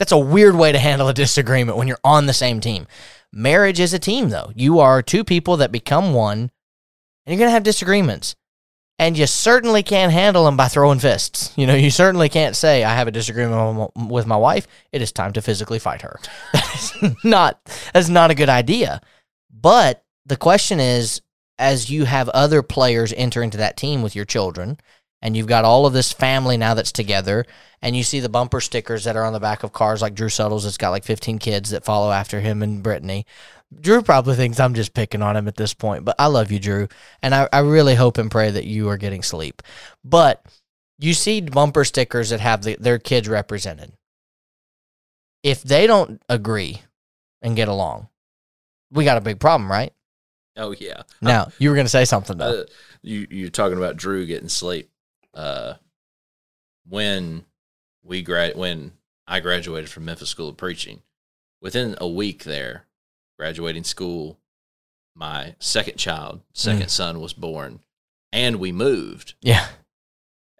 That's 0.00 0.10
a 0.10 0.18
weird 0.18 0.56
way 0.56 0.72
to 0.72 0.78
handle 0.80 1.08
a 1.08 1.14
disagreement 1.14 1.78
when 1.78 1.86
you're 1.86 2.00
on 2.02 2.26
the 2.26 2.32
same 2.32 2.60
team. 2.60 2.88
Marriage 3.32 3.80
is 3.80 3.92
a 3.92 3.98
team, 3.98 4.30
though. 4.30 4.52
You 4.54 4.80
are 4.80 5.02
two 5.02 5.24
people 5.24 5.58
that 5.58 5.72
become 5.72 6.14
one, 6.14 6.38
and 6.38 6.50
you're 7.26 7.38
going 7.38 7.48
to 7.48 7.52
have 7.52 7.62
disagreements. 7.62 8.34
And 9.00 9.16
you 9.16 9.26
certainly 9.26 9.84
can't 9.84 10.12
handle 10.12 10.44
them 10.44 10.56
by 10.56 10.66
throwing 10.66 10.98
fists. 10.98 11.52
You 11.56 11.68
know, 11.68 11.74
you 11.76 11.90
certainly 11.90 12.28
can't 12.28 12.56
say, 12.56 12.82
I 12.82 12.96
have 12.96 13.06
a 13.06 13.12
disagreement 13.12 13.92
with 13.96 14.26
my 14.26 14.36
wife. 14.36 14.66
It 14.90 15.02
is 15.02 15.12
time 15.12 15.32
to 15.34 15.42
physically 15.42 15.78
fight 15.78 16.02
her. 16.02 16.18
That 16.52 16.74
is 16.74 17.24
not, 17.24 17.60
that's 17.92 18.08
not 18.08 18.30
a 18.32 18.34
good 18.34 18.48
idea. 18.48 19.00
But 19.50 20.04
the 20.26 20.36
question 20.36 20.80
is, 20.80 21.22
as 21.58 21.90
you 21.90 22.04
have 22.04 22.28
other 22.30 22.62
players 22.62 23.12
enter 23.16 23.42
into 23.42 23.58
that 23.58 23.76
team 23.76 24.02
with 24.02 24.14
your 24.16 24.24
children, 24.24 24.78
and 25.22 25.36
you've 25.36 25.46
got 25.46 25.64
all 25.64 25.86
of 25.86 25.92
this 25.92 26.12
family 26.12 26.56
now 26.56 26.74
that's 26.74 26.92
together, 26.92 27.44
and 27.82 27.96
you 27.96 28.02
see 28.02 28.20
the 28.20 28.28
bumper 28.28 28.60
stickers 28.60 29.04
that 29.04 29.16
are 29.16 29.24
on 29.24 29.32
the 29.32 29.40
back 29.40 29.62
of 29.62 29.72
cars 29.72 30.02
like 30.02 30.14
Drew 30.14 30.28
Suttles 30.28 30.64
that's 30.64 30.76
got 30.76 30.90
like 30.90 31.04
15 31.04 31.38
kids 31.38 31.70
that 31.70 31.84
follow 31.84 32.10
after 32.10 32.40
him 32.40 32.62
and 32.62 32.82
Brittany. 32.82 33.26
Drew 33.80 34.02
probably 34.02 34.34
thinks 34.34 34.58
I'm 34.58 34.74
just 34.74 34.94
picking 34.94 35.22
on 35.22 35.36
him 35.36 35.48
at 35.48 35.56
this 35.56 35.74
point, 35.74 36.04
but 36.04 36.16
I 36.18 36.26
love 36.26 36.50
you, 36.50 36.58
Drew. 36.58 36.88
And 37.22 37.34
I, 37.34 37.48
I 37.52 37.60
really 37.60 37.94
hope 37.94 38.18
and 38.18 38.30
pray 38.30 38.50
that 38.50 38.64
you 38.64 38.88
are 38.88 38.96
getting 38.96 39.22
sleep. 39.22 39.62
But 40.04 40.44
you 40.98 41.12
see 41.14 41.40
bumper 41.40 41.84
stickers 41.84 42.30
that 42.30 42.40
have 42.40 42.62
the, 42.62 42.76
their 42.80 42.98
kids 42.98 43.28
represented. 43.28 43.92
If 45.42 45.62
they 45.62 45.86
don't 45.86 46.20
agree 46.28 46.82
and 47.42 47.56
get 47.56 47.68
along, 47.68 48.08
we 48.90 49.04
got 49.04 49.18
a 49.18 49.22
big 49.22 49.38
problem, 49.38 49.70
right? 49.70 49.92
oh 50.58 50.74
yeah. 50.78 51.02
Now, 51.22 51.48
you 51.58 51.70
were 51.70 51.74
going 51.74 51.86
to 51.86 51.90
say 51.90 52.04
something, 52.04 52.36
though. 52.36 52.62
Uh, 52.62 52.64
you 53.02 53.26
you're 53.30 53.50
talking 53.50 53.78
about 53.78 53.96
Drew 53.96 54.26
getting 54.26 54.48
sleep. 54.48 54.90
Uh, 55.38 55.74
when 56.88 57.44
we 58.02 58.22
grad 58.22 58.56
when 58.56 58.92
I 59.26 59.40
graduated 59.40 59.90
from 59.90 60.04
Memphis 60.04 60.28
School 60.30 60.48
of 60.48 60.56
Preaching, 60.56 61.02
within 61.60 61.96
a 62.00 62.08
week 62.08 62.44
there, 62.44 62.86
graduating 63.38 63.84
school, 63.84 64.38
my 65.14 65.54
second 65.58 65.96
child, 65.98 66.40
second 66.52 66.88
son 66.90 67.20
was 67.20 67.32
born, 67.32 67.80
and 68.32 68.56
we 68.56 68.72
moved. 68.72 69.34
yeah. 69.40 69.68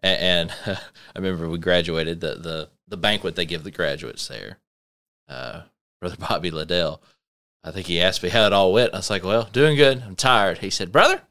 A- 0.02 0.06
And, 0.06 0.52
I 0.66 0.78
remember 1.16 1.48
we 1.48 1.58
graduated 1.58 2.20
the 2.20 2.34
the 2.36 2.70
the 2.86 2.96
banquet 2.96 3.34
they 3.36 3.46
give 3.46 3.64
the 3.64 3.70
graduates 3.70 4.28
there. 4.28 4.58
Uh, 5.28 5.62
Brother 6.00 6.16
Bobby 6.16 6.50
Liddell, 6.50 7.02
I 7.64 7.70
think 7.72 7.86
he 7.88 8.00
asked 8.00 8.22
me 8.22 8.28
how 8.28 8.46
it 8.46 8.52
all 8.52 8.72
went. 8.72 8.94
I 8.94 8.98
was 8.98 9.10
like, 9.10 9.24
"Well, 9.24 9.48
doing 9.52 9.76
good. 9.76 10.02
I'm 10.06 10.14
tired." 10.14 10.58
He 10.58 10.70
said, 10.70 10.92
"Brother, 10.92 11.22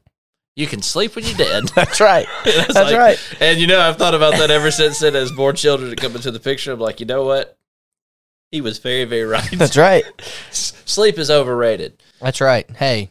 you 0.58 0.66
can 0.66 0.82
sleep 0.82 1.14
when 1.16 1.24
you're 1.24 1.36
dead." 1.36 1.68
That's 1.74 2.00
right. 2.00 2.26
That's 2.44 2.74
like- 2.74 2.96
right. 2.96 3.36
And 3.40 3.58
you 3.60 3.66
know, 3.66 3.80
I've 3.80 3.96
thought 3.96 4.14
about 4.14 4.32
that 4.38 4.50
ever 4.50 4.70
since 4.70 4.98
then. 4.98 5.16
As 5.16 5.32
more 5.32 5.52
children 5.52 5.94
come 5.96 6.14
into 6.16 6.30
the 6.30 6.40
picture, 6.40 6.72
I'm 6.72 6.80
like, 6.80 7.00
you 7.00 7.06
know 7.06 7.24
what? 7.24 7.56
He 8.50 8.60
was 8.60 8.78
very, 8.78 9.04
very 9.04 9.24
right. 9.38 9.50
That's 9.52 9.76
right. 9.76 10.04
Sleep 10.50 11.18
is 11.18 11.30
overrated. 11.30 12.02
That's 12.20 12.40
right. 12.40 12.68
Hey, 12.70 13.10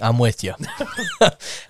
I'm 0.00 0.18
with 0.18 0.42
you. 0.44 0.54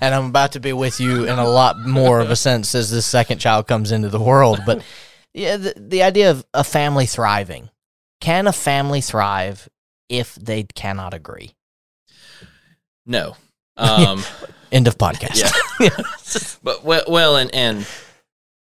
and 0.01 0.15
I'm 0.15 0.27
about 0.27 0.53
to 0.53 0.61
be 0.61 0.73
with 0.73 1.01
you 1.01 1.25
in 1.25 1.39
a 1.39 1.49
lot 1.49 1.79
more 1.81 2.21
of 2.21 2.31
a 2.31 2.37
sense 2.37 2.75
as 2.75 2.91
this 2.91 3.07
second 3.07 3.39
child 3.39 3.67
comes 3.67 3.91
into 3.91 4.09
the 4.11 4.21
world. 4.21 4.61
But 4.67 4.83
yeah, 5.35 5.57
the, 5.57 5.75
the 5.77 6.03
idea 6.03 6.31
of 6.31 6.45
a 6.55 6.63
family 6.63 7.07
thriving. 7.07 7.71
Can 8.21 8.47
a 8.47 8.53
family 8.53 9.01
thrive 9.01 9.69
if 10.09 10.35
they 10.37 10.63
cannot 10.75 11.15
agree? 11.15 11.55
No. 13.07 13.35
Um, 13.77 14.23
End 14.71 14.89
of 14.89 14.97
podcast. 14.97 15.43
Yeah. 15.81 15.91
but 16.63 16.85
well, 16.85 17.05
well, 17.09 17.37
and 17.37 17.55
and 17.55 17.87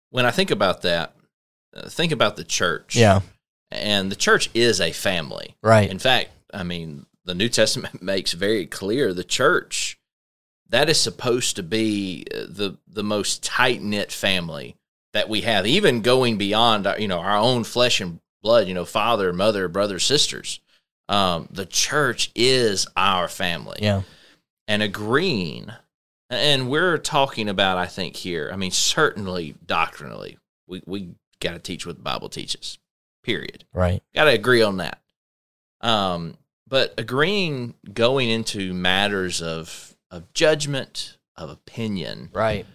when 0.09 0.25
I 0.25 0.31
think 0.31 0.51
about 0.51 0.81
that, 0.81 1.15
uh, 1.75 1.89
think 1.89 2.11
about 2.11 2.35
the 2.35 2.43
church. 2.43 2.95
Yeah. 2.95 3.21
And 3.71 4.11
the 4.11 4.15
church 4.15 4.49
is 4.53 4.79
a 4.79 4.91
family. 4.91 5.55
Right. 5.61 5.89
In 5.89 5.99
fact, 5.99 6.29
I 6.53 6.63
mean, 6.63 7.05
the 7.25 7.33
New 7.33 7.49
Testament 7.49 8.01
makes 8.01 8.33
very 8.33 8.65
clear 8.65 9.13
the 9.13 9.23
church 9.23 9.97
that 10.69 10.89
is 10.89 10.99
supposed 10.99 11.55
to 11.55 11.63
be 11.63 12.25
uh, 12.33 12.45
the 12.49 12.77
the 12.87 13.03
most 13.03 13.43
tight 13.43 13.81
knit 13.81 14.11
family 14.11 14.75
that 15.13 15.29
we 15.29 15.41
have, 15.41 15.65
even 15.65 16.01
going 16.01 16.37
beyond 16.37 16.87
our, 16.87 16.99
you 16.99 17.07
know 17.07 17.19
our 17.19 17.37
own 17.37 17.63
flesh 17.63 18.01
and 18.01 18.19
blood. 18.41 18.67
You 18.67 18.73
know, 18.73 18.85
father, 18.85 19.31
mother, 19.33 19.67
brothers, 19.67 20.05
sisters. 20.05 20.59
Um, 21.07 21.47
the 21.51 21.67
church 21.67 22.31
is 22.33 22.87
our 22.97 23.27
family. 23.27 23.77
Yeah. 23.81 24.01
And 24.67 24.81
agreeing, 24.81 25.71
and 26.29 26.69
we're 26.69 26.97
talking 26.97 27.49
about, 27.49 27.77
I 27.77 27.85
think 27.85 28.15
here. 28.15 28.49
I 28.51 28.55
mean, 28.55 28.71
certainly 28.71 29.55
doctrinally, 29.65 30.37
we 30.67 30.81
we 30.85 31.09
got 31.39 31.53
to 31.53 31.59
teach 31.59 31.85
what 31.85 31.97
the 31.97 32.01
Bible 32.01 32.29
teaches. 32.29 32.79
Period. 33.23 33.65
Right. 33.73 34.01
Got 34.13 34.25
to 34.25 34.31
agree 34.31 34.61
on 34.61 34.77
that. 34.77 35.01
Um, 35.81 36.37
but 36.67 36.93
agreeing 36.97 37.75
going 37.93 38.29
into 38.29 38.73
matters 38.73 39.41
of 39.41 39.95
of 40.11 40.31
judgment 40.33 41.17
of 41.35 41.49
opinion 41.49 42.29
Right. 42.33 42.65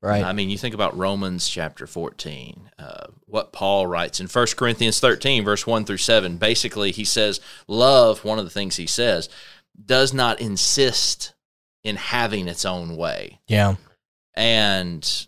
Right. 0.00 0.22
i 0.22 0.32
mean 0.32 0.50
you 0.50 0.58
think 0.58 0.74
about 0.74 0.96
romans 0.96 1.48
chapter 1.48 1.86
14 1.86 2.70
uh, 2.78 3.06
what 3.26 3.52
paul 3.52 3.86
writes 3.86 4.20
in 4.20 4.26
1 4.28 4.46
corinthians 4.56 5.00
13 5.00 5.44
verse 5.44 5.66
1 5.66 5.84
through 5.84 5.96
7 5.96 6.36
basically 6.36 6.92
he 6.92 7.04
says 7.04 7.40
love 7.66 8.24
one 8.24 8.38
of 8.38 8.44
the 8.44 8.50
things 8.50 8.76
he 8.76 8.86
says 8.86 9.28
does 9.84 10.12
not 10.12 10.40
insist 10.40 11.33
in 11.84 11.96
having 11.96 12.48
its 12.48 12.64
own 12.64 12.96
way 12.96 13.38
yeah. 13.46 13.76
and 14.34 15.26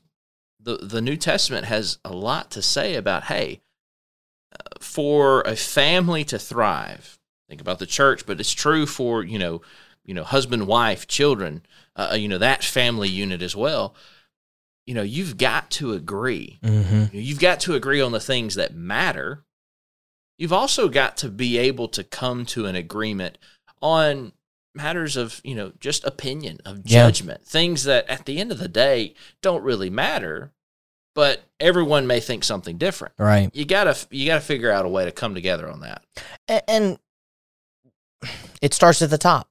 the 0.67 0.77
the 0.79 1.01
New 1.01 1.17
Testament 1.17 1.65
has 1.65 1.99
a 2.05 2.13
lot 2.13 2.51
to 2.51 2.61
say 2.61 2.97
about 2.97 3.25
hey, 3.25 3.63
uh, 4.53 4.79
for 4.81 5.41
a 5.43 5.57
family 5.57 6.25
to 6.25 6.39
thrive. 6.39 7.19
Think 7.49 7.61
about 7.61 7.79
the 7.79 7.87
church, 7.87 8.27
but 8.27 8.41
it's 8.41 8.53
true 8.53 8.85
for 8.85 9.23
you 9.23 9.39
know, 9.39 9.63
you 10.05 10.13
know, 10.13 10.25
husband, 10.25 10.67
wife, 10.67 11.07
children, 11.07 11.63
uh, 11.95 12.17
you 12.19 12.29
know, 12.29 12.39
that 12.39 12.65
family 12.65 13.09
unit 13.09 13.41
as 13.41 13.57
well. 13.57 13.95
You 14.87 14.95
know, 14.95 15.03
you've 15.03 15.37
got 15.37 15.71
to 15.73 15.93
agree. 15.93 16.59
Mm-hmm. 16.63 17.17
You've 17.17 17.41
got 17.41 17.61
to 17.61 17.75
agree 17.75 18.01
on 18.01 18.13
the 18.13 18.21
things 18.21 18.57
that 18.57 18.75
matter. 18.75 19.45
You've 20.37 20.53
also 20.53 20.89
got 20.89 21.17
to 21.19 21.29
be 21.29 21.59
able 21.59 21.89
to 21.89 22.05
come 22.05 22.45
to 22.47 22.67
an 22.67 22.75
agreement 22.75 23.39
on 23.81 24.33
matters 24.77 25.17
of, 25.17 25.41
you 25.43 25.55
know, 25.55 25.73
just 25.81 26.05
opinion, 26.05 26.59
of 26.65 26.83
Yeah. 26.85 27.07
judgment, 27.07 27.45
things 27.45 27.85
that 27.85 28.09
at 28.09 28.27
the 28.27 28.39
end 28.39 28.53
of 28.53 28.59
the 28.59 28.69
day 28.69 29.15
don't 29.43 29.63
really 29.63 29.91
matter, 29.91 30.53
but 31.15 31.43
everyone 31.59 32.07
may 32.07 32.21
think 32.21 32.45
something 32.45 32.77
different. 32.79 33.15
Right. 33.19 33.51
You 33.55 33.65
got 33.65 33.85
to 33.85 33.97
you 34.11 34.27
got 34.27 34.35
to 34.37 34.41
figure 34.41 34.71
out 34.71 34.85
a 34.85 34.89
way 34.89 35.05
to 35.05 35.13
come 35.13 35.35
together 35.35 35.69
on 35.69 35.81
that. 35.81 36.05
A- 36.49 36.69
and 36.71 36.99
it 38.63 38.75
starts 38.75 39.03
at 39.03 39.11
the 39.11 39.19
top. 39.19 39.49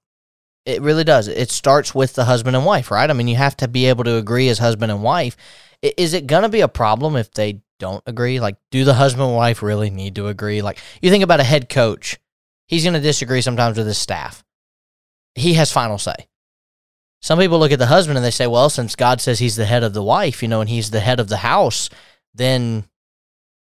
It 0.65 0.81
really 0.81 1.03
does. 1.03 1.27
It 1.27 1.51
starts 1.51 1.93
with 1.93 2.13
the 2.13 2.25
husband 2.25 2.55
and 2.55 2.65
wife, 2.65 2.89
right? 2.89 3.09
I 3.09 3.13
mean, 3.13 3.27
you 3.27 3.35
have 3.35 3.55
to 3.57 3.67
be 3.67 3.85
able 3.85 4.03
to 4.05 4.15
agree 4.17 4.49
as 4.49 4.57
husband 4.59 4.91
and 4.91 5.03
wife. 5.03 5.37
Is 5.81 6.13
it 6.13 6.25
going 6.25 6.41
to 6.43 6.49
be 6.49 6.61
a 6.61 6.67
problem 6.67 7.15
if 7.15 7.31
they 7.31 7.61
don't 7.79 8.01
agree? 8.07 8.39
Like, 8.39 8.55
do 8.71 8.83
the 8.83 8.95
husband 8.95 9.27
and 9.27 9.35
wife 9.35 9.61
really 9.61 9.91
need 9.91 10.15
to 10.15 10.27
agree? 10.27 10.63
Like, 10.63 10.79
you 11.01 11.11
think 11.11 11.23
about 11.23 11.39
a 11.39 11.43
head 11.43 11.69
coach, 11.69 12.17
he's 12.67 12.83
going 12.83 12.95
to 12.95 12.99
disagree 12.99 13.41
sometimes 13.41 13.77
with 13.77 13.85
his 13.85 13.99
staff. 13.99 14.43
He 15.35 15.53
has 15.53 15.71
final 15.71 15.97
say. 15.97 16.15
Some 17.21 17.39
people 17.39 17.59
look 17.59 17.71
at 17.71 17.79
the 17.79 17.87
husband 17.87 18.17
and 18.17 18.25
they 18.25 18.31
say, 18.31 18.47
well, 18.47 18.69
since 18.69 18.95
God 18.95 19.19
says 19.19 19.39
he's 19.39 19.55
the 19.55 19.65
head 19.65 19.83
of 19.83 19.93
the 19.93 20.03
wife, 20.03 20.41
you 20.41 20.47
know, 20.47 20.61
and 20.61 20.69
he's 20.69 20.91
the 20.91 20.99
head 20.99 21.19
of 21.19 21.27
the 21.27 21.37
house, 21.37 21.89
then 22.33 22.85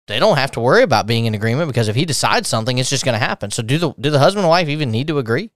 they 0.08 0.20
don't 0.20 0.38
have 0.38 0.51
to 0.51 0.60
worry 0.60 0.84
about 0.84 1.08
being 1.08 1.25
in 1.25 1.34
agreement 1.36 1.68
because 1.68 1.88
if 1.88 1.96
he 1.96 2.06
decides 2.06 2.48
something, 2.48 2.78
it's 2.78 2.89
just 2.89 3.06
going 3.06 3.20
to 3.20 3.25
happen. 3.25 3.51
So 3.51 3.63
do 3.63 3.78
the 3.78 3.94
do 4.00 4.10
the 4.10 4.20
husband 4.20 4.44
and 4.44 4.50
wife 4.50 4.68
even 4.68 4.92
need 4.92 5.08
to 5.08 5.20
agree? 5.20 5.51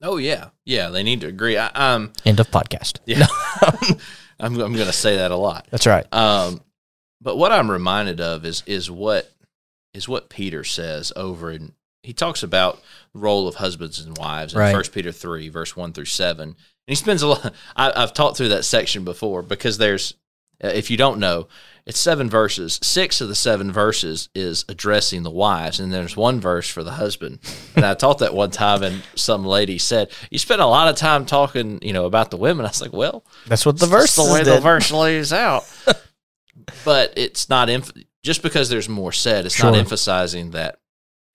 Oh 0.00 0.16
yeah, 0.16 0.50
yeah, 0.64 0.90
they 0.90 1.02
need 1.02 1.20
to 1.22 1.26
agree. 1.26 1.58
I, 1.58 1.66
um, 1.68 2.12
End 2.24 2.38
of 2.38 2.48
podcast. 2.50 2.98
yeah, 3.04 3.26
I'm 4.40 4.54
I'm 4.60 4.72
going 4.74 4.86
to 4.86 4.92
say 4.92 5.16
that 5.16 5.30
a 5.32 5.36
lot. 5.36 5.66
That's 5.70 5.86
right. 5.86 6.06
Um, 6.14 6.60
but 7.20 7.36
what 7.36 7.50
I'm 7.50 7.70
reminded 7.70 8.20
of 8.20 8.44
is 8.44 8.62
is 8.66 8.90
what 8.90 9.30
is 9.92 10.08
what 10.08 10.28
Peter 10.28 10.62
says 10.62 11.12
over 11.16 11.50
in 11.50 11.72
he 12.02 12.12
talks 12.12 12.42
about 12.42 12.80
the 13.12 13.18
role 13.18 13.48
of 13.48 13.56
husbands 13.56 13.98
and 14.00 14.16
wives 14.16 14.54
in 14.54 14.60
Right. 14.60 14.72
First 14.74 14.92
Peter 14.92 15.12
three 15.12 15.48
verse 15.48 15.76
one 15.76 15.92
through 15.92 16.04
seven, 16.06 16.48
and 16.50 16.56
he 16.86 16.94
spends 16.94 17.22
a 17.22 17.28
lot. 17.28 17.54
I, 17.76 17.92
I've 17.94 18.14
taught 18.14 18.36
through 18.36 18.48
that 18.50 18.64
section 18.64 19.04
before 19.04 19.42
because 19.42 19.78
there's 19.78 20.14
uh, 20.62 20.68
if 20.68 20.90
you 20.90 20.96
don't 20.96 21.20
know, 21.20 21.46
it's 21.86 22.00
seven 22.00 22.28
verses. 22.28 22.78
Six 22.82 23.20
of 23.20 23.28
the 23.28 23.34
seven 23.34 23.70
verses 23.72 24.28
is 24.34 24.64
addressing 24.68 25.22
the 25.22 25.30
wives, 25.30 25.78
and 25.80 25.92
there's 25.92 26.16
one 26.16 26.40
verse 26.40 26.68
for 26.68 26.82
the 26.82 26.90
husband. 26.92 27.38
And 27.76 27.84
I 27.86 27.94
taught 27.94 28.18
that 28.18 28.34
one 28.34 28.50
time, 28.50 28.82
and 28.82 29.02
some 29.14 29.44
lady 29.44 29.78
said, 29.78 30.10
"You 30.30 30.38
spent 30.38 30.60
a 30.60 30.66
lot 30.66 30.88
of 30.88 30.96
time 30.96 31.24
talking, 31.26 31.78
you 31.80 31.92
know, 31.92 32.06
about 32.06 32.30
the 32.30 32.36
women." 32.36 32.66
I 32.66 32.68
was 32.70 32.80
like, 32.82 32.92
"Well, 32.92 33.24
That's 33.46 33.64
what 33.64 33.78
the 33.78 33.86
verse 33.86 34.16
the 34.16 34.24
way 34.24 34.42
the 34.42 34.60
verse 34.60 34.90
lays 34.90 35.32
out. 35.32 35.64
but 36.84 37.12
it's 37.16 37.48
not 37.48 37.68
emph- 37.68 38.04
just 38.22 38.42
because 38.42 38.68
there's 38.68 38.88
more 38.88 39.12
said. 39.12 39.46
It's 39.46 39.54
Sure. 39.54 39.70
not 39.70 39.78
emphasizing 39.78 40.50
that. 40.50 40.78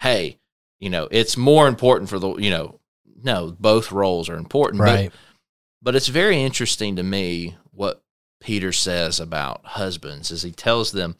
Hey, 0.01 0.39
you 0.83 0.89
know, 0.89 1.07
it's 1.11 1.37
more 1.37 1.67
important 1.67 2.09
for 2.09 2.19
the 2.19 2.35
you 2.35 2.49
know. 2.51 2.79
No, 3.23 3.55
both 3.57 3.91
roles 3.91 4.27
are 4.27 4.35
important. 4.35 4.79
but- 4.79 4.85
Right. 4.93 5.11
But, 5.81 5.95
it's 5.95 6.07
very 6.09 6.41
interesting 6.41 6.95
to 6.97 7.03
me 7.03 7.55
what 7.71 8.01
Peter 8.41 8.71
says 8.73 9.19
about 9.19 9.61
husbands, 9.65 10.31
as 10.31 10.43
he 10.43 10.51
tells 10.51 10.91
them, 10.91 11.15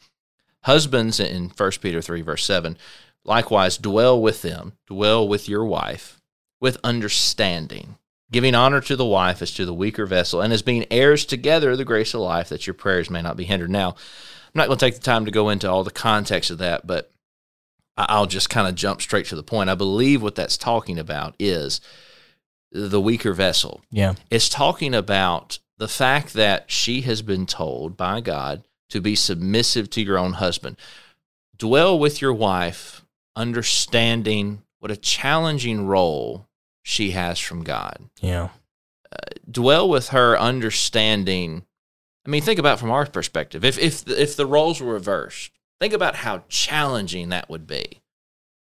husbands 0.64 1.20
in 1.20 1.50
First 1.50 1.82
Peter 1.82 2.02
three 2.02 2.22
verse 2.22 2.44
seven, 2.46 2.78
likewise 3.24 3.78
dwell 3.78 4.22
with 4.22 4.42
them, 4.42 4.74
dwell 4.88 5.26
with 5.28 5.48
your 5.50 5.66
wife, 5.66 6.22
with 6.60 6.78
understanding 6.84 7.98
giving 8.32 8.56
honor 8.56 8.82
to 8.82 8.96
the 8.96 9.06
wife 9.06 9.44
as 9.44 9.54
to 9.54 9.64
the 9.66 9.74
weaker 9.74 10.08
vessel, 10.08 10.42
and 10.42 10.52
as 10.52 10.64
being 10.64 10.86
heirs 10.90 11.24
together 11.24 11.72
of 11.72 11.78
the 11.78 11.86
grace 11.86 12.16
of 12.16 12.20
life, 12.22 12.50
that 12.50 12.66
your 12.66 12.74
prayers 12.74 13.08
may 13.10 13.22
not 13.22 13.38
be 13.38 13.44
hindered. 13.44 13.70
Now, 13.70 13.90
I'm 13.90 13.96
not 14.56 14.66
going 14.68 14.80
to 14.80 14.86
take 14.86 14.96
the 14.96 15.02
time 15.02 15.26
to 15.26 15.32
go 15.32 15.50
into 15.50 15.70
all 15.70 15.84
the 15.84 15.92
context 15.92 16.50
of 16.50 16.58
that, 16.58 16.88
but 16.88 17.12
I'll 17.98 18.26
just 18.26 18.50
kind 18.50 18.68
of 18.68 18.76
jump 18.76 19.02
straight 19.02 19.28
to 19.28 19.36
the 19.36 19.44
point. 19.44 19.70
I 19.70 19.76
believe 19.76 20.22
what 20.22 20.36
that's 20.36 20.58
talking 20.58 20.98
about 20.98 21.36
is 21.38 21.80
the 22.72 23.02
weaker 23.02 23.34
vessel. 23.34 23.82
Yeah. 23.92 24.16
It's 24.32 24.50
talking 24.50 24.96
about 24.96 25.60
the 25.78 25.88
fact 25.88 26.34
that 26.34 26.72
she 26.72 27.02
has 27.02 27.22
been 27.22 27.46
told 27.46 27.96
by 27.96 28.22
God 28.22 28.64
to 28.90 29.02
be 29.02 29.16
submissive 29.16 29.90
to 29.92 30.02
your 30.02 30.18
own 30.18 30.34
husband. 30.34 30.78
Dwell 31.56 31.98
with 31.98 32.22
your 32.22 32.34
wife, 32.34 33.04
understanding 33.36 34.64
what 34.80 34.92
a 34.92 34.98
challenging 34.98 35.86
role 35.86 36.48
she 36.82 37.12
has 37.12 37.40
from 37.40 37.64
God. 37.64 38.10
Yeah. 38.22 38.50
Uh, 39.12 39.18
dwell 39.50 39.88
with 39.88 40.10
her, 40.10 40.38
understanding. 40.38 41.64
I 42.26 42.30
mean, 42.30 42.42
think 42.42 42.60
about 42.60 42.80
from 42.80 42.92
our 42.92 43.06
perspective. 43.06 43.64
If 43.64 43.78
if 43.78 44.08
if 44.08 44.36
the 44.36 44.46
roles 44.46 44.82
were 44.82 44.94
reversed, 44.94 45.52
think 45.84 45.94
about 45.94 46.16
how 46.16 46.44
challenging 46.48 47.28
that 47.28 47.50
would 47.50 47.68
be. 47.68 48.00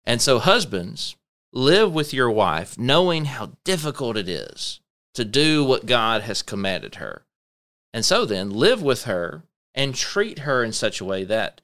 And 0.04 0.20
so, 0.20 0.40
husbands, 0.40 1.16
live 1.52 1.94
with 1.94 2.12
your 2.12 2.32
wife, 2.32 2.76
knowing 2.76 3.26
how 3.26 3.52
difficult 3.64 4.18
it 4.18 4.28
is 4.28 4.80
to 5.14 5.24
do 5.24 5.64
what 5.64 5.86
God 5.86 6.24
has 6.24 6.42
commanded 6.42 6.96
her. 6.96 7.24
And 7.94 8.04
so, 8.04 8.26
then 8.26 8.50
live 8.50 8.82
with 8.82 9.04
her 9.04 9.44
and 9.76 9.94
treat 9.94 10.40
her 10.40 10.64
in 10.64 10.74
such 10.74 11.00
a 11.00 11.06
way 11.06 11.24
that 11.26 11.62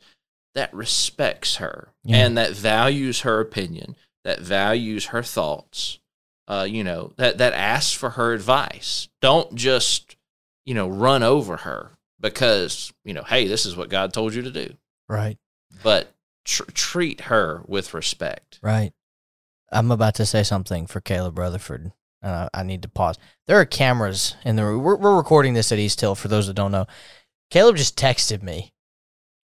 that 0.53 0.71
respects 0.71 1.55
her 1.55 1.89
Yeah. 2.03 2.17
and 2.17 2.37
that 2.37 2.51
values 2.51 3.21
her 3.21 3.39
opinion, 3.39 3.95
that 4.23 4.41
values 4.41 5.07
her 5.07 5.23
thoughts. 5.23 5.97
Uh, 6.47 6.67
you 6.69 6.83
know 6.83 7.13
that 7.17 7.39
that 7.39 7.53
asks 7.53 7.93
for 7.93 8.11
her 8.11 8.33
advice. 8.33 9.09
Don't 9.19 9.55
just 9.55 10.15
you 10.65 10.75
know 10.75 10.87
run 10.87 11.23
over 11.23 11.57
her 11.57 11.91
because 12.19 12.93
you 13.03 13.15
know 13.15 13.23
hey 13.23 13.47
this 13.47 13.65
is 13.65 13.75
what 13.75 13.89
God 13.89 14.13
told 14.13 14.35
you 14.35 14.43
to 14.43 14.51
do. 14.51 14.75
Right. 15.09 15.37
But 15.83 16.13
tr- 16.45 16.71
treat 16.73 17.21
her 17.21 17.63
with 17.67 17.93
respect. 17.93 18.59
Right. 18.61 18.93
I'm 19.71 19.91
about 19.91 20.15
to 20.15 20.25
say 20.25 20.43
something 20.43 20.87
for 20.87 21.01
Caleb 21.01 21.37
Rutherford. 21.37 21.91
And 22.21 22.31
I, 22.31 22.49
I 22.53 22.63
need 22.63 22.81
to 22.83 22.89
pause. 22.89 23.17
There 23.47 23.59
are 23.59 23.65
cameras 23.65 24.35
in 24.43 24.55
the 24.55 24.65
room. 24.65 24.83
We're, 24.83 24.97
we're 24.97 25.17
recording 25.17 25.53
this 25.53 25.71
at 25.71 25.79
East 25.79 26.01
Hill 26.01 26.15
for 26.15 26.27
those 26.27 26.47
that 26.47 26.53
don't 26.53 26.71
know. 26.71 26.85
Caleb 27.49 27.77
just 27.77 27.97
texted 27.97 28.43
me 28.43 28.73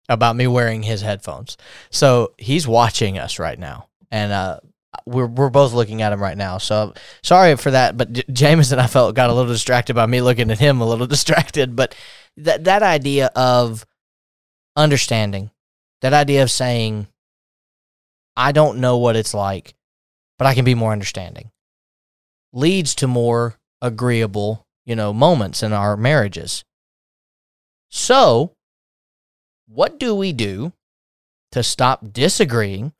about 0.09 0.37
me 0.37 0.47
wearing 0.47 0.83
his 0.83 1.01
headphones. 1.01 1.57
So 1.91 2.35
he's 2.37 2.69
watching 2.69 3.19
us 3.19 3.39
right 3.39 3.59
now. 3.59 3.89
And 4.11 4.33
uh, 4.33 4.61
we're, 5.07 5.27
we're 5.27 5.51
both 5.51 5.73
looking 5.73 6.03
at 6.03 6.13
him 6.13 6.21
right 6.21 6.37
now. 6.37 6.59
So 6.59 6.95
sorry 7.23 7.57
for 7.57 7.71
that. 7.71 7.97
But 7.97 8.13
J- 8.13 8.25
James 8.33 8.73
and 8.73 8.81
I 8.81 8.87
felt 8.87 9.15
got 9.15 9.31
a 9.31 9.35
little 9.35 9.53
distracted 9.53 9.95
by 9.95 10.07
me 10.07 10.21
looking 10.21 10.51
at 10.51 10.59
him, 10.59 10.81
a 10.81 10.87
little 10.87 11.07
distracted. 11.09 11.77
But 11.77 11.95
that, 12.37 12.65
that 12.65 12.83
idea 12.83 13.31
of 13.37 13.87
understanding, 14.77 15.51
that 16.05 16.13
idea 16.13 16.43
of 16.43 16.51
saying, 16.51 17.09
I 18.37 18.53
don't 18.53 18.79
know 18.79 18.99
what 18.99 19.17
it's 19.17 19.33
like, 19.33 19.75
but 20.37 20.47
I 20.47 20.55
can 20.55 20.67
be 20.67 20.75
more 20.75 20.93
understanding, 20.93 21.51
leads 22.53 22.95
to 22.97 23.07
more 23.07 23.59
agreeable, 23.81 24.67
you 24.85 24.97
know, 24.97 25.15
moments 25.15 25.63
in 25.63 25.73
our 25.73 25.97
marriages. 25.97 26.63
So, 27.89 28.53
What 29.67 29.99
do 29.99 30.15
we 30.15 30.35
do 30.35 30.75
to 31.53 31.63
stop 31.63 32.13
disagreeing 32.13 32.93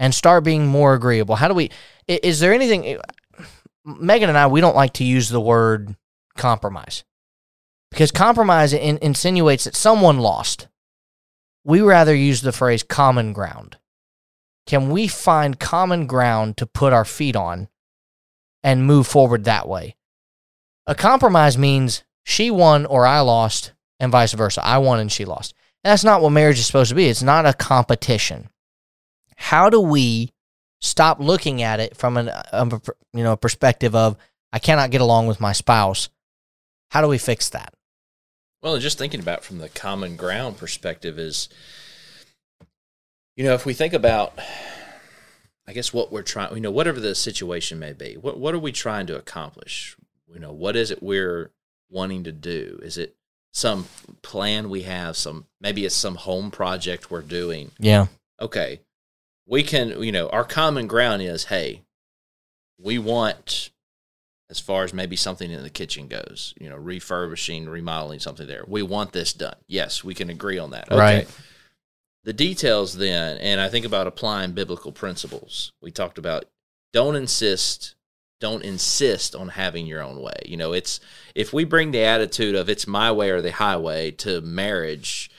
and 0.00 0.12
start 0.12 0.42
being 0.42 0.66
more 0.66 0.94
agreeable? 0.94 1.36
How 1.36 1.46
do 1.46 1.54
we, 1.54 1.70
is 2.08 2.40
there 2.40 2.52
anything, 2.52 2.98
Megan 3.84 4.28
and 4.28 4.36
I, 4.36 4.48
we 4.48 4.60
don't 4.60 4.74
like 4.74 4.94
to 4.94 5.04
use 5.04 5.28
the 5.28 5.40
word 5.40 5.94
compromise 6.36 7.04
because 7.92 8.10
compromise 8.10 8.72
in, 8.72 8.98
insinuates 9.02 9.64
that 9.64 9.76
someone 9.76 10.18
lost. 10.18 10.66
We 11.64 11.80
rather 11.80 12.14
use 12.14 12.42
the 12.42 12.52
phrase 12.52 12.82
common 12.82 13.32
ground. 13.32 13.78
Can 14.66 14.90
we 14.90 15.08
find 15.08 15.58
common 15.58 16.06
ground 16.06 16.56
to 16.58 16.66
put 16.66 16.92
our 16.92 17.04
feet 17.04 17.36
on 17.36 17.68
and 18.62 18.86
move 18.86 19.06
forward 19.06 19.44
that 19.44 19.68
way? 19.68 19.96
A 20.86 20.94
compromise 20.94 21.56
means 21.56 22.04
she 22.24 22.50
won 22.50 22.86
or 22.86 23.06
I 23.06 23.20
lost, 23.20 23.72
and 24.00 24.12
vice 24.12 24.32
versa. 24.32 24.64
I 24.64 24.78
won 24.78 25.00
and 25.00 25.10
she 25.10 25.24
lost. 25.24 25.54
And 25.82 25.90
that's 25.90 26.04
not 26.04 26.22
what 26.22 26.30
marriage 26.30 26.58
is 26.58 26.66
supposed 26.66 26.90
to 26.90 26.94
be. 26.94 27.08
It's 27.08 27.22
not 27.22 27.46
a 27.46 27.52
competition. 27.52 28.48
How 29.36 29.70
do 29.70 29.80
we 29.80 30.32
stop 30.80 31.20
looking 31.20 31.62
at 31.62 31.80
it 31.80 31.96
from 31.96 32.16
an 32.16 32.30
you 33.12 33.24
know 33.24 33.32
a 33.32 33.36
perspective 33.36 33.94
of 33.94 34.16
I 34.52 34.58
cannot 34.58 34.90
get 34.90 35.00
along 35.00 35.26
with 35.26 35.40
my 35.40 35.52
spouse? 35.52 36.08
How 36.90 37.00
do 37.00 37.08
we 37.08 37.18
fix 37.18 37.48
that? 37.50 37.74
Well, 38.64 38.78
just 38.78 38.96
thinking 38.96 39.20
about 39.20 39.44
from 39.44 39.58
the 39.58 39.68
common 39.68 40.16
ground 40.16 40.56
perspective 40.56 41.18
is, 41.18 41.50
you 43.36 43.44
know, 43.44 43.52
if 43.52 43.66
we 43.66 43.74
think 43.74 43.92
about, 43.92 44.38
I 45.68 45.74
guess 45.74 45.92
what 45.92 46.10
we're 46.10 46.22
trying, 46.22 46.54
you 46.54 46.62
know, 46.62 46.70
whatever 46.70 46.98
the 46.98 47.14
situation 47.14 47.78
may 47.78 47.92
be, 47.92 48.14
what 48.14 48.38
what 48.38 48.54
are 48.54 48.58
we 48.58 48.72
trying 48.72 49.06
to 49.08 49.18
accomplish? 49.18 49.98
You 50.32 50.40
know, 50.40 50.50
what 50.50 50.76
is 50.76 50.90
it 50.90 51.02
we're 51.02 51.50
wanting 51.90 52.24
to 52.24 52.32
do? 52.32 52.80
Is 52.82 52.96
it 52.96 53.14
some 53.52 53.84
plan 54.22 54.70
we 54.70 54.84
have? 54.84 55.18
Some 55.18 55.44
maybe 55.60 55.84
it's 55.84 55.94
some 55.94 56.14
home 56.14 56.50
project 56.50 57.10
we're 57.10 57.20
doing. 57.20 57.70
Yeah. 57.78 58.06
Okay, 58.40 58.80
we 59.46 59.62
can, 59.62 60.02
you 60.02 60.10
know, 60.10 60.30
our 60.30 60.44
common 60.44 60.86
ground 60.86 61.20
is, 61.20 61.44
hey, 61.44 61.82
we 62.78 62.98
want 62.98 63.68
as 64.50 64.60
far 64.60 64.84
as 64.84 64.92
maybe 64.92 65.16
something 65.16 65.50
in 65.50 65.62
the 65.62 65.70
kitchen 65.70 66.06
goes, 66.06 66.54
you 66.60 66.68
know, 66.68 66.76
refurbishing, 66.76 67.68
remodeling 67.68 68.20
something 68.20 68.46
there. 68.46 68.64
We 68.66 68.82
want 68.82 69.12
this 69.12 69.32
done. 69.32 69.56
Yes, 69.66 70.04
we 70.04 70.14
can 70.14 70.30
agree 70.30 70.58
on 70.58 70.70
that. 70.70 70.90
Okay. 70.90 71.00
Right. 71.00 71.28
The 72.24 72.32
details 72.32 72.96
then, 72.96 73.38
and 73.38 73.60
I 73.60 73.68
think 73.68 73.84
about 73.84 74.06
applying 74.06 74.52
biblical 74.52 74.92
principles. 74.92 75.72
We 75.82 75.90
talked 75.90 76.18
about 76.18 76.44
don't 76.92 77.16
insist, 77.16 77.96
don't 78.40 78.62
insist 78.62 79.34
on 79.34 79.48
having 79.48 79.86
your 79.86 80.02
own 80.02 80.20
way. 80.20 80.36
You 80.46 80.56
know, 80.56 80.72
it's 80.72 81.00
if 81.34 81.52
we 81.52 81.64
bring 81.64 81.90
the 81.90 82.04
attitude 82.04 82.54
of 82.54 82.68
it's 82.68 82.86
my 82.86 83.12
way 83.12 83.30
or 83.30 83.42
the 83.42 83.52
highway 83.52 84.10
to 84.12 84.40
marriage, 84.40 85.30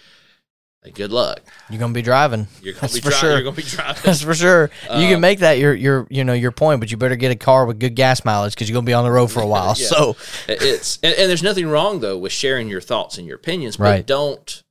like, 0.85 0.95
good 0.95 1.11
luck. 1.11 1.41
You're 1.69 1.79
gonna 1.79 1.93
be 1.93 2.01
driving. 2.01 2.47
You're 2.61 2.73
gonna 2.73 2.81
That's 2.81 2.93
be 2.93 3.01
for 3.01 3.11
sure. 3.11 3.31
You're 3.31 3.41
gonna 3.43 3.55
be 3.55 3.63
driving. 3.63 4.01
That's 4.05 4.21
for 4.21 4.33
sure. 4.33 4.69
you 4.83 5.07
can 5.07 5.15
Um, 5.15 5.21
make 5.21 5.39
that 5.39 5.57
your 5.59 5.73
your 5.73 6.07
you 6.09 6.23
know 6.23 6.33
your 6.33 6.51
point, 6.51 6.79
but 6.79 6.91
you 6.91 6.97
better 6.97 7.15
get 7.15 7.31
a 7.31 7.35
car 7.35 7.65
with 7.65 7.79
good 7.79 7.95
gas 7.95 8.23
mileage 8.23 8.53
because 8.53 8.69
you're 8.69 8.75
gonna 8.75 8.85
be 8.85 8.93
on 8.93 9.03
the 9.03 9.11
road 9.11 9.31
for 9.31 9.41
a 9.41 9.47
while. 9.47 9.75
Yeah. 9.77 9.87
So 9.87 10.15
it's 10.47 10.99
and, 11.03 11.13
and 11.15 11.29
there's 11.29 11.43
nothing 11.43 11.67
wrong 11.67 11.99
though 11.99 12.17
with 12.17 12.31
sharing 12.31 12.67
your 12.69 12.81
thoughts 12.81 13.17
and 13.17 13.25
your 13.27 13.35
opinions, 13.37 13.77
but 13.77 13.83
Right. 13.83 14.05
don't 14.05 14.63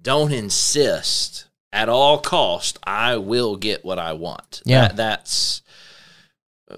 don't 0.00 0.32
insist 0.32 1.46
at 1.72 1.88
all 1.88 2.18
cost. 2.18 2.78
I 2.84 3.16
will 3.16 3.56
get 3.56 3.84
what 3.84 3.98
I 3.98 4.12
want. 4.12 4.62
Yeah. 4.64 4.88
That, 4.88 4.96
that's 4.96 5.62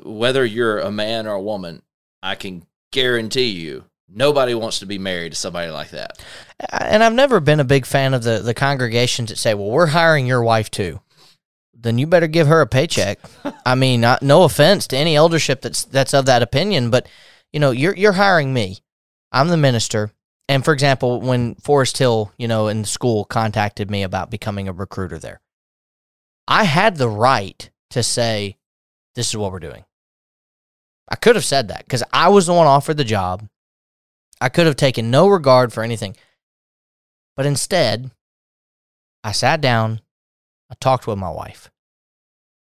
whether 0.03 0.45
you're 0.45 0.79
a 0.79 0.91
man 0.91 1.27
or 1.27 1.35
a 1.35 1.43
woman. 1.43 1.83
I 2.23 2.35
can 2.35 2.65
guarantee 2.93 3.50
you, 3.50 3.85
nobody 4.12 4.55
wants 4.55 4.81
to 4.81 4.87
be 4.87 4.99
married 4.99 5.33
to 5.33 5.38
somebody 5.38 5.71
like 5.71 5.90
that. 5.90 6.23
Uh, 6.61 6.79
and 6.83 7.02
I've 7.02 7.14
never 7.14 7.40
been 7.40 7.61
a 7.61 7.64
big 7.64 7.87
fan 7.87 8.14
of 8.14 8.23
the 8.23 8.40
the 8.40 8.55
congregations 8.55 9.31
that 9.31 9.37
say, 9.37 9.55
"Well, 9.55 9.71
we're 9.71 9.87
hiring 9.87 10.26
your 10.26 10.43
wife 10.43 10.71
too." 10.71 11.00
Then 11.75 11.99
you 11.99 12.07
better 12.07 12.26
give 12.26 12.47
her 12.47 12.61
a 12.61 12.67
paycheck. 12.67 13.19
I 13.65 13.75
mean, 13.75 14.02
not, 14.02 14.23
no 14.23 14.43
offense 14.43 14.87
to 14.89 14.97
any 14.97 15.17
eldership 15.17 15.63
that's 15.63 15.85
that's 15.85 16.15
of 16.15 16.26
that 16.26 16.43
opinion, 16.43 16.91
but 16.91 17.08
you 17.52 17.61
know, 17.61 17.71
you're 17.71 17.97
you're 17.97 18.13
hiring 18.13 18.52
me. 18.52 18.78
I'm 19.32 19.49
the 19.49 19.56
minister. 19.56 20.13
And 20.49 20.65
for 20.65 20.75
example, 20.75 21.21
when 21.21 21.54
Forest 21.56 21.99
Hill, 21.99 22.32
you 22.37 22.49
know, 22.49 22.67
in 22.67 22.85
school 22.85 23.25
contacted 23.25 23.89
me 23.89 24.02
about 24.02 24.32
becoming 24.32 24.67
a 24.67 24.73
recruiter 24.73 25.19
there, 25.19 25.41
I 26.49 26.65
had 26.65 26.97
the 26.97 27.08
right 27.08 27.71
to 27.91 28.02
say, 28.02 28.58
"This 29.15 29.28
is 29.28 29.37
what 29.37 29.52
we're 29.52 29.61
doing." 29.61 29.85
I 31.08 31.17
could 31.17 31.35
have 31.35 31.45
said 31.45 31.69
that 31.69 31.85
because 31.85 32.04
I 32.13 32.28
was 32.28 32.47
the 32.47 32.54
one 32.54 32.67
offered 32.67 32.97
the 32.97 33.04
job. 33.04 33.49
I 34.41 34.49
could 34.49 34.67
have 34.67 34.76
taken 34.76 35.11
no 35.11 35.29
regard 35.29 35.73
for 35.73 35.83
anything. 35.83 36.17
But 37.37 37.47
instead, 37.47 38.11
I 39.23 39.33
sat 39.33 39.61
down, 39.61 40.00
I 40.71 40.75
talked 40.81 41.07
with 41.07 41.19
my 41.19 41.31
wife. 41.31 41.71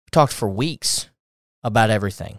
We 0.07 0.11
talked 0.13 0.33
for 0.33 0.49
weeks 0.49 1.09
about 1.65 1.91
everything. 1.91 2.39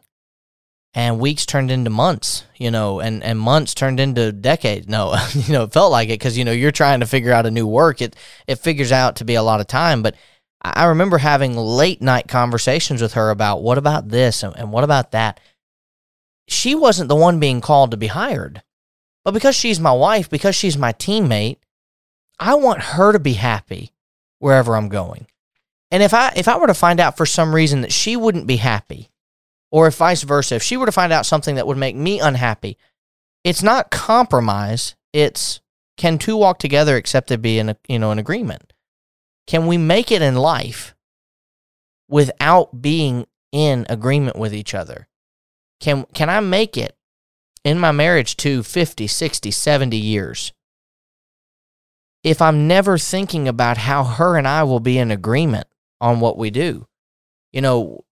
And 0.94 1.20
weeks 1.20 1.46
turned 1.46 1.70
into 1.70 1.92
months, 1.92 2.44
you 2.58 2.72
know, 2.72 3.02
and, 3.02 3.22
and 3.24 3.38
months 3.38 3.76
turned 3.76 4.00
into 4.00 4.32
decades. 4.32 4.88
No, 4.88 5.16
you 5.34 5.54
know, 5.54 5.64
it 5.64 5.74
felt 5.74 5.92
like 5.92 6.10
it 6.10 6.14
because, 6.14 6.38
you 6.38 6.46
know, 6.46 6.52
you're 6.52 6.72
trying 6.72 7.02
to 7.02 7.06
figure 7.06 7.34
out 7.34 7.46
a 7.46 7.52
new 7.52 7.68
work. 7.68 8.02
It 8.02 8.16
it 8.48 8.56
figures 8.56 8.92
out 8.92 9.18
to 9.18 9.26
be 9.26 9.36
a 9.36 9.44
lot 9.44 9.60
of 9.60 9.68
time. 9.68 10.02
But 10.02 10.16
I 10.62 10.86
remember 10.86 11.20
having 11.20 11.56
late 11.56 12.02
night 12.02 12.28
conversations 12.28 13.02
with 13.02 13.14
her 13.14 13.30
about 13.30 13.62
what 13.62 13.78
about 13.78 14.10
this 14.10 14.42
and, 14.42 14.56
and 14.58 14.72
what 14.72 14.84
about 14.84 15.12
that. 15.12 15.40
She 16.48 16.74
wasn't 16.74 17.10
the 17.10 17.16
one 17.16 17.40
being 17.40 17.62
called 17.62 17.92
to 17.92 17.98
be 17.98 18.08
hired. 18.08 18.64
But 19.28 19.34
because 19.34 19.58
she's 19.58 19.78
my 19.78 19.92
wife, 19.92 20.30
because 20.30 20.56
she's 20.56 20.78
my 20.78 20.94
teammate, 20.94 21.58
I 22.40 22.54
want 22.56 22.82
her 22.82 23.12
to 23.12 23.20
be 23.20 23.34
happy 23.34 23.92
wherever 24.40 24.74
I'm 24.74 24.88
going. 24.88 25.28
And 25.92 26.02
if 26.02 26.14
I 26.14 26.32
if 26.38 26.48
I 26.48 26.56
were 26.56 26.68
to 26.68 26.74
find 26.74 27.02
out 27.02 27.18
for 27.18 27.26
some 27.26 27.54
reason 27.54 27.82
that 27.82 27.92
she 27.92 28.16
wouldn't 28.16 28.48
be 28.48 28.56
happy, 28.56 29.10
or 29.70 29.88
if 29.88 29.98
vice 29.98 30.24
versa, 30.24 30.56
if 30.56 30.64
she 30.64 30.78
were 30.78 30.86
to 30.86 30.94
find 30.94 31.12
out 31.12 31.26
something 31.26 31.56
that 31.56 31.68
would 31.68 31.76
make 31.76 31.98
me 31.98 32.22
unhappy, 32.22 32.78
it's 33.44 33.62
not 33.62 33.92
compromise. 33.92 34.96
It's 35.12 35.60
can 35.98 36.20
two 36.20 36.38
walk 36.38 36.58
together 36.58 36.96
except 36.96 37.28
there 37.28 37.38
be 37.38 37.60
an 37.60 37.76
you 37.90 38.00
know 38.00 38.12
an 38.12 38.20
agreement? 38.20 38.72
Can 39.46 39.68
we 39.68 39.78
make 39.78 40.10
it 40.10 40.22
in 40.22 40.36
life 40.36 40.96
without 42.08 42.82
being 42.82 43.28
in 43.52 43.86
agreement 43.90 44.38
with 44.38 44.54
each 44.54 44.74
other? 44.74 45.10
Can 45.82 46.06
can 46.14 46.30
I 46.30 46.40
make 46.40 46.78
it 46.78 46.97
in 47.68 47.80
my 47.80 47.92
marriage 47.92 48.38
to 48.38 48.64
50, 48.64 49.08
60, 49.08 49.52
70 49.52 49.98
years? 49.98 50.54
If 52.24 52.42
I'm 52.42 52.68
never 52.68 52.98
thinking 52.98 53.48
about 53.48 53.78
how 53.78 54.04
her 54.04 54.38
and 54.38 54.48
I 54.48 54.64
will 54.64 54.80
be 54.80 54.98
in 54.98 55.12
agreement 55.12 55.68
on 56.00 56.20
what 56.20 56.38
we 56.38 56.50
do. 56.50 56.88
You 57.52 57.62
know, 57.62 58.06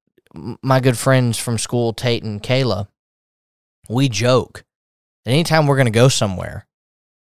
my 0.62 0.80
good 0.80 0.98
friends 0.98 1.38
from 1.38 1.58
school, 1.58 1.94
Tate 1.94 2.24
and 2.24 2.42
Kayla, 2.42 2.88
we 3.90 4.10
joke 4.10 4.64
that 5.24 5.32
anytime 5.32 5.68
we're 5.68 5.78
going 5.78 5.86
to 5.86 5.92
go 5.92 6.10
somewhere, 6.10 6.68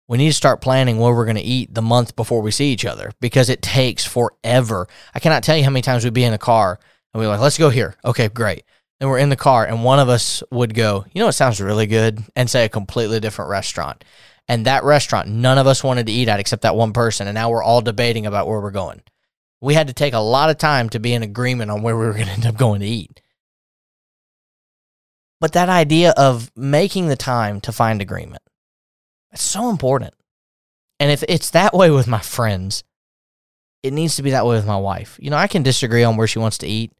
we 0.08 0.18
need 0.18 0.28
to 0.28 0.34
start 0.34 0.60
planning 0.60 0.98
where 0.98 1.14
we're 1.14 1.24
going 1.24 1.36
to 1.36 1.42
eat 1.42 1.74
the 1.74 1.82
month 1.82 2.16
before 2.16 2.42
we 2.42 2.50
see 2.50 2.72
each 2.72 2.84
other 2.84 3.12
because 3.20 3.48
it 3.48 3.62
takes 3.62 4.04
forever. 4.04 4.86
I 5.14 5.20
cannot 5.20 5.42
tell 5.42 5.56
you 5.56 5.64
how 5.64 5.70
many 5.70 5.82
times 5.82 6.04
we'd 6.04 6.14
be 6.14 6.24
in 6.24 6.32
a 6.32 6.38
car 6.38 6.78
and 7.12 7.20
we're 7.20 7.28
like, 7.28 7.40
let's 7.40 7.58
go 7.58 7.68
here. 7.68 7.96
Okay, 8.04 8.28
great. 8.28 8.64
Then 9.02 9.08
we're 9.08 9.18
in 9.18 9.30
the 9.30 9.36
car 9.36 9.66
and 9.66 9.82
one 9.82 9.98
of 9.98 10.08
us 10.08 10.44
would 10.52 10.74
go, 10.76 11.04
you 11.12 11.20
know, 11.20 11.26
it 11.26 11.32
sounds 11.32 11.60
really 11.60 11.88
good 11.88 12.22
and 12.36 12.48
say 12.48 12.64
a 12.64 12.68
completely 12.68 13.18
different 13.18 13.50
restaurant. 13.50 14.04
And 14.46 14.64
that 14.66 14.84
restaurant, 14.84 15.26
none 15.26 15.58
of 15.58 15.66
us 15.66 15.82
wanted 15.82 16.06
to 16.06 16.12
eat 16.12 16.28
at 16.28 16.38
except 16.38 16.62
that 16.62 16.76
one 16.76 16.92
person. 16.92 17.26
And 17.26 17.34
now 17.34 17.50
we're 17.50 17.64
all 17.64 17.80
debating 17.80 18.26
about 18.26 18.46
where 18.46 18.60
we're 18.60 18.70
going. 18.70 19.02
We 19.60 19.74
had 19.74 19.88
to 19.88 19.92
take 19.92 20.14
a 20.14 20.20
lot 20.20 20.50
of 20.50 20.58
time 20.58 20.88
to 20.90 21.00
be 21.00 21.14
in 21.14 21.24
agreement 21.24 21.72
on 21.72 21.82
where 21.82 21.98
we 21.98 22.06
were 22.06 22.12
going 22.12 22.26
to 22.26 22.30
end 22.30 22.46
up 22.46 22.56
going 22.56 22.78
to 22.78 22.86
eat. 22.86 23.20
But 25.40 25.54
that 25.54 25.68
idea 25.68 26.14
of 26.16 26.52
making 26.54 27.08
the 27.08 27.16
time 27.16 27.60
to 27.62 27.72
find 27.72 28.00
agreement, 28.00 28.44
it's 29.32 29.42
so 29.42 29.68
important. 29.68 30.14
And 31.00 31.10
if 31.10 31.24
it's 31.28 31.50
that 31.50 31.74
way 31.74 31.90
with 31.90 32.06
my 32.06 32.20
friends, 32.20 32.84
it 33.82 33.92
needs 33.92 34.14
to 34.14 34.22
be 34.22 34.30
that 34.30 34.46
way 34.46 34.54
with 34.54 34.66
my 34.66 34.78
wife. 34.78 35.18
You 35.20 35.30
know, 35.30 35.38
I 35.38 35.48
can 35.48 35.64
disagree 35.64 36.04
on 36.04 36.16
where 36.16 36.28
she 36.28 36.38
wants 36.38 36.58
to 36.58 36.68
eat. 36.68 36.92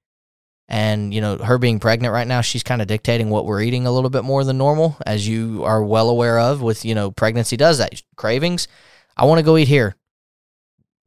And, 0.69 1.13
you 1.13 1.21
know, 1.21 1.37
her 1.37 1.59
being 1.59 1.81
pregnant 1.81 2.15
right 2.15 2.27
now, 2.27 2.41
she's 2.41 2.63
kind 2.63 2.81
of 2.81 2.89
dictating 2.89 3.29
what 3.29 3.45
we're 3.45 3.63
eating 3.63 3.87
a 3.87 3.93
little 3.93 4.11
bit 4.11 4.25
more 4.25 4.43
than 4.43 4.59
normal, 4.59 4.97
as 5.05 5.27
you 5.27 5.65
are 5.65 5.83
well 5.83 6.09
aware 6.09 6.39
of 6.39 6.63
with, 6.63 6.85
you 6.85 6.95
know, 6.95 7.11
pregnancy 7.11 7.57
does 7.57 7.79
that. 7.79 8.01
Cravings. 8.17 8.69
I 9.17 9.27
want 9.27 9.39
to 9.39 9.45
go 9.45 9.57
eat 9.57 9.69
here. 9.69 9.97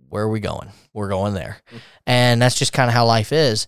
Where 0.10 0.24
are 0.24 0.30
we 0.30 0.39
going? 0.39 0.70
We're 0.94 1.10
going 1.10 1.34
there. 1.34 1.58
Mm-hmm. 1.68 1.78
And 2.06 2.41
that's 2.41 2.60
just 2.60 2.74
kind 2.74 2.89
of 2.89 2.94
how 2.94 3.06
life 3.06 3.32
is. 3.32 3.68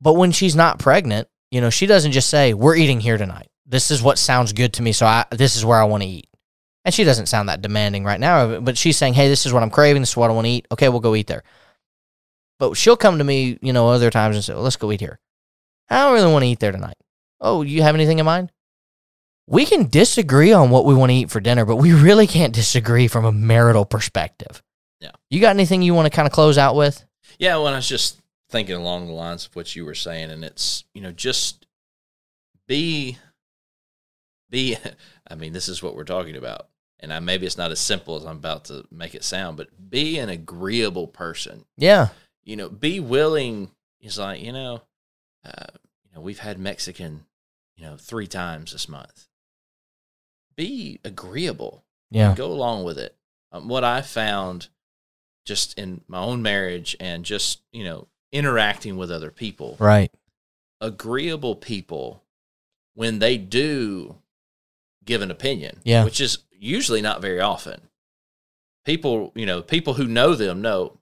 But 0.00 0.14
when 0.14 0.32
she's 0.32 0.56
not 0.56 0.78
pregnant, 0.78 1.28
you 1.50 1.60
know, 1.60 1.70
she 1.70 1.86
doesn't 1.86 2.12
just 2.12 2.30
say, 2.30 2.54
We're 2.54 2.76
eating 2.76 3.00
here 3.00 3.18
tonight. 3.18 3.48
This 3.66 3.90
is 3.90 4.02
what 4.02 4.18
sounds 4.18 4.52
good 4.52 4.72
to 4.74 4.82
me. 4.82 4.92
So 4.92 5.06
I, 5.06 5.24
this 5.30 5.56
is 5.56 5.64
where 5.64 5.80
I 5.80 5.84
want 5.84 6.02
to 6.02 6.08
eat. 6.08 6.26
And 6.84 6.94
she 6.94 7.04
doesn't 7.04 7.26
sound 7.26 7.48
that 7.48 7.60
demanding 7.60 8.04
right 8.04 8.18
now, 8.18 8.60
but 8.60 8.78
she's 8.78 8.96
saying, 8.96 9.14
Hey, 9.14 9.28
this 9.28 9.46
is 9.46 9.52
what 9.52 9.62
I'm 9.62 9.70
craving. 9.70 10.02
This 10.02 10.10
is 10.10 10.16
what 10.16 10.30
I 10.30 10.34
want 10.34 10.46
to 10.46 10.50
eat. 10.50 10.66
Okay, 10.72 10.88
we'll 10.88 11.00
go 11.00 11.14
eat 11.14 11.26
there. 11.26 11.42
But 12.60 12.76
she'll 12.76 12.96
come 12.96 13.16
to 13.18 13.24
me, 13.24 13.58
you 13.62 13.72
know, 13.72 13.88
other 13.88 14.10
times 14.10 14.36
and 14.36 14.44
say, 14.44 14.52
well, 14.52 14.62
let's 14.62 14.76
go 14.76 14.92
eat 14.92 15.00
here. 15.00 15.18
I 15.88 16.04
don't 16.04 16.12
really 16.12 16.30
want 16.30 16.44
to 16.44 16.48
eat 16.48 16.60
there 16.60 16.70
tonight. 16.70 16.98
Oh, 17.40 17.62
you 17.62 17.80
have 17.82 17.94
anything 17.94 18.18
in 18.18 18.26
mind? 18.26 18.52
We 19.46 19.64
can 19.64 19.88
disagree 19.88 20.52
on 20.52 20.68
what 20.68 20.84
we 20.84 20.94
want 20.94 21.10
to 21.10 21.16
eat 21.16 21.30
for 21.30 21.40
dinner, 21.40 21.64
but 21.64 21.76
we 21.76 21.94
really 21.94 22.26
can't 22.26 22.54
disagree 22.54 23.08
from 23.08 23.24
a 23.24 23.32
marital 23.32 23.86
perspective. 23.86 24.62
Yeah. 25.00 25.12
You 25.30 25.40
got 25.40 25.56
anything 25.56 25.80
you 25.80 25.94
want 25.94 26.04
to 26.04 26.14
kind 26.14 26.26
of 26.26 26.32
close 26.32 26.58
out 26.58 26.76
with? 26.76 27.02
Yeah, 27.38 27.56
well, 27.56 27.68
I 27.68 27.76
was 27.76 27.88
just 27.88 28.20
thinking 28.50 28.76
along 28.76 29.06
the 29.06 29.14
lines 29.14 29.46
of 29.46 29.56
what 29.56 29.74
you 29.74 29.86
were 29.86 29.94
saying, 29.94 30.30
and 30.30 30.44
it's 30.44 30.84
you 30.92 31.00
know 31.00 31.12
just 31.12 31.66
be 32.68 33.16
be. 34.50 34.76
I 35.30 35.34
mean, 35.34 35.54
this 35.54 35.68
is 35.68 35.82
what 35.82 35.96
we're 35.96 36.04
talking 36.04 36.36
about, 36.36 36.68
and 36.98 37.12
I, 37.12 37.20
maybe 37.20 37.46
it's 37.46 37.56
not 37.56 37.70
as 37.70 37.80
simple 37.80 38.16
as 38.16 38.26
I'm 38.26 38.36
about 38.36 38.66
to 38.66 38.84
make 38.90 39.14
it 39.14 39.24
sound, 39.24 39.56
but 39.56 39.68
be 39.90 40.18
an 40.18 40.28
agreeable 40.28 41.06
person. 41.06 41.64
Yeah. 41.78 42.08
You 42.44 42.56
know, 42.56 42.68
be 42.68 43.00
willing. 43.00 43.70
Is 44.00 44.18
like 44.18 44.40
you 44.42 44.52
know, 44.52 44.80
uh, 45.44 45.66
you 46.04 46.14
know, 46.14 46.20
we've 46.22 46.38
had 46.38 46.58
Mexican, 46.58 47.26
you 47.76 47.84
know, 47.84 47.96
three 47.98 48.26
times 48.26 48.72
this 48.72 48.88
month. 48.88 49.26
Be 50.56 51.00
agreeable. 51.04 51.84
Yeah. 52.10 52.34
Go 52.34 52.46
along 52.50 52.84
with 52.84 52.98
it. 52.98 53.14
Um, 53.52 53.68
what 53.68 53.84
I 53.84 54.00
found 54.00 54.68
just 55.44 55.78
in 55.78 56.00
my 56.08 56.18
own 56.20 56.42
marriage 56.42 56.96
and 57.00 57.24
just, 57.24 57.60
you 57.72 57.84
know, 57.84 58.08
interacting 58.32 58.96
with 58.96 59.10
other 59.10 59.30
people, 59.30 59.76
Right. 59.78 60.12
agreeable 60.80 61.56
people, 61.56 62.22
when 62.94 63.18
they 63.18 63.36
do 63.36 64.16
give 65.04 65.22
an 65.22 65.30
opinion, 65.30 65.80
Yeah. 65.84 66.04
which 66.04 66.20
is 66.20 66.38
usually 66.52 67.00
not 67.02 67.20
very 67.22 67.40
often, 67.40 67.88
people, 68.84 69.32
you 69.34 69.46
know, 69.46 69.62
people 69.62 69.94
who 69.94 70.06
know 70.06 70.34
them 70.34 70.60
know 70.62 70.99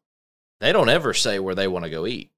they 0.61 0.73
don't 0.73 0.89
ever 0.89 1.15
say 1.15 1.39
where 1.39 1.55
they 1.55 1.69
want 1.69 1.85
to 1.85 1.91
go 1.91 2.07
eat. 2.07 2.31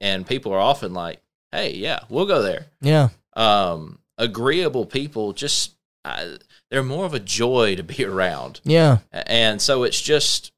And 0.00 0.26
people 0.26 0.52
are 0.52 0.58
often 0.60 0.92
like, 0.94 1.20
hey, 1.52 1.74
yeah, 1.74 2.00
we'll 2.08 2.26
go 2.26 2.42
there 2.42 2.66
Yeah. 2.80 3.08
um, 3.34 3.98
agreeable 4.18 4.86
people 4.86 5.32
just 5.32 5.74
uh, 6.04 6.36
they're 6.70 6.82
more 6.82 7.04
of 7.06 7.14
a 7.14 7.20
joy 7.20 7.74
to 7.76 7.82
be 7.82 8.04
around 8.04 8.60
Yeah. 8.64 8.98
and 9.12 9.60
so 9.62 9.82
it's 9.84 10.00
just 10.00 10.52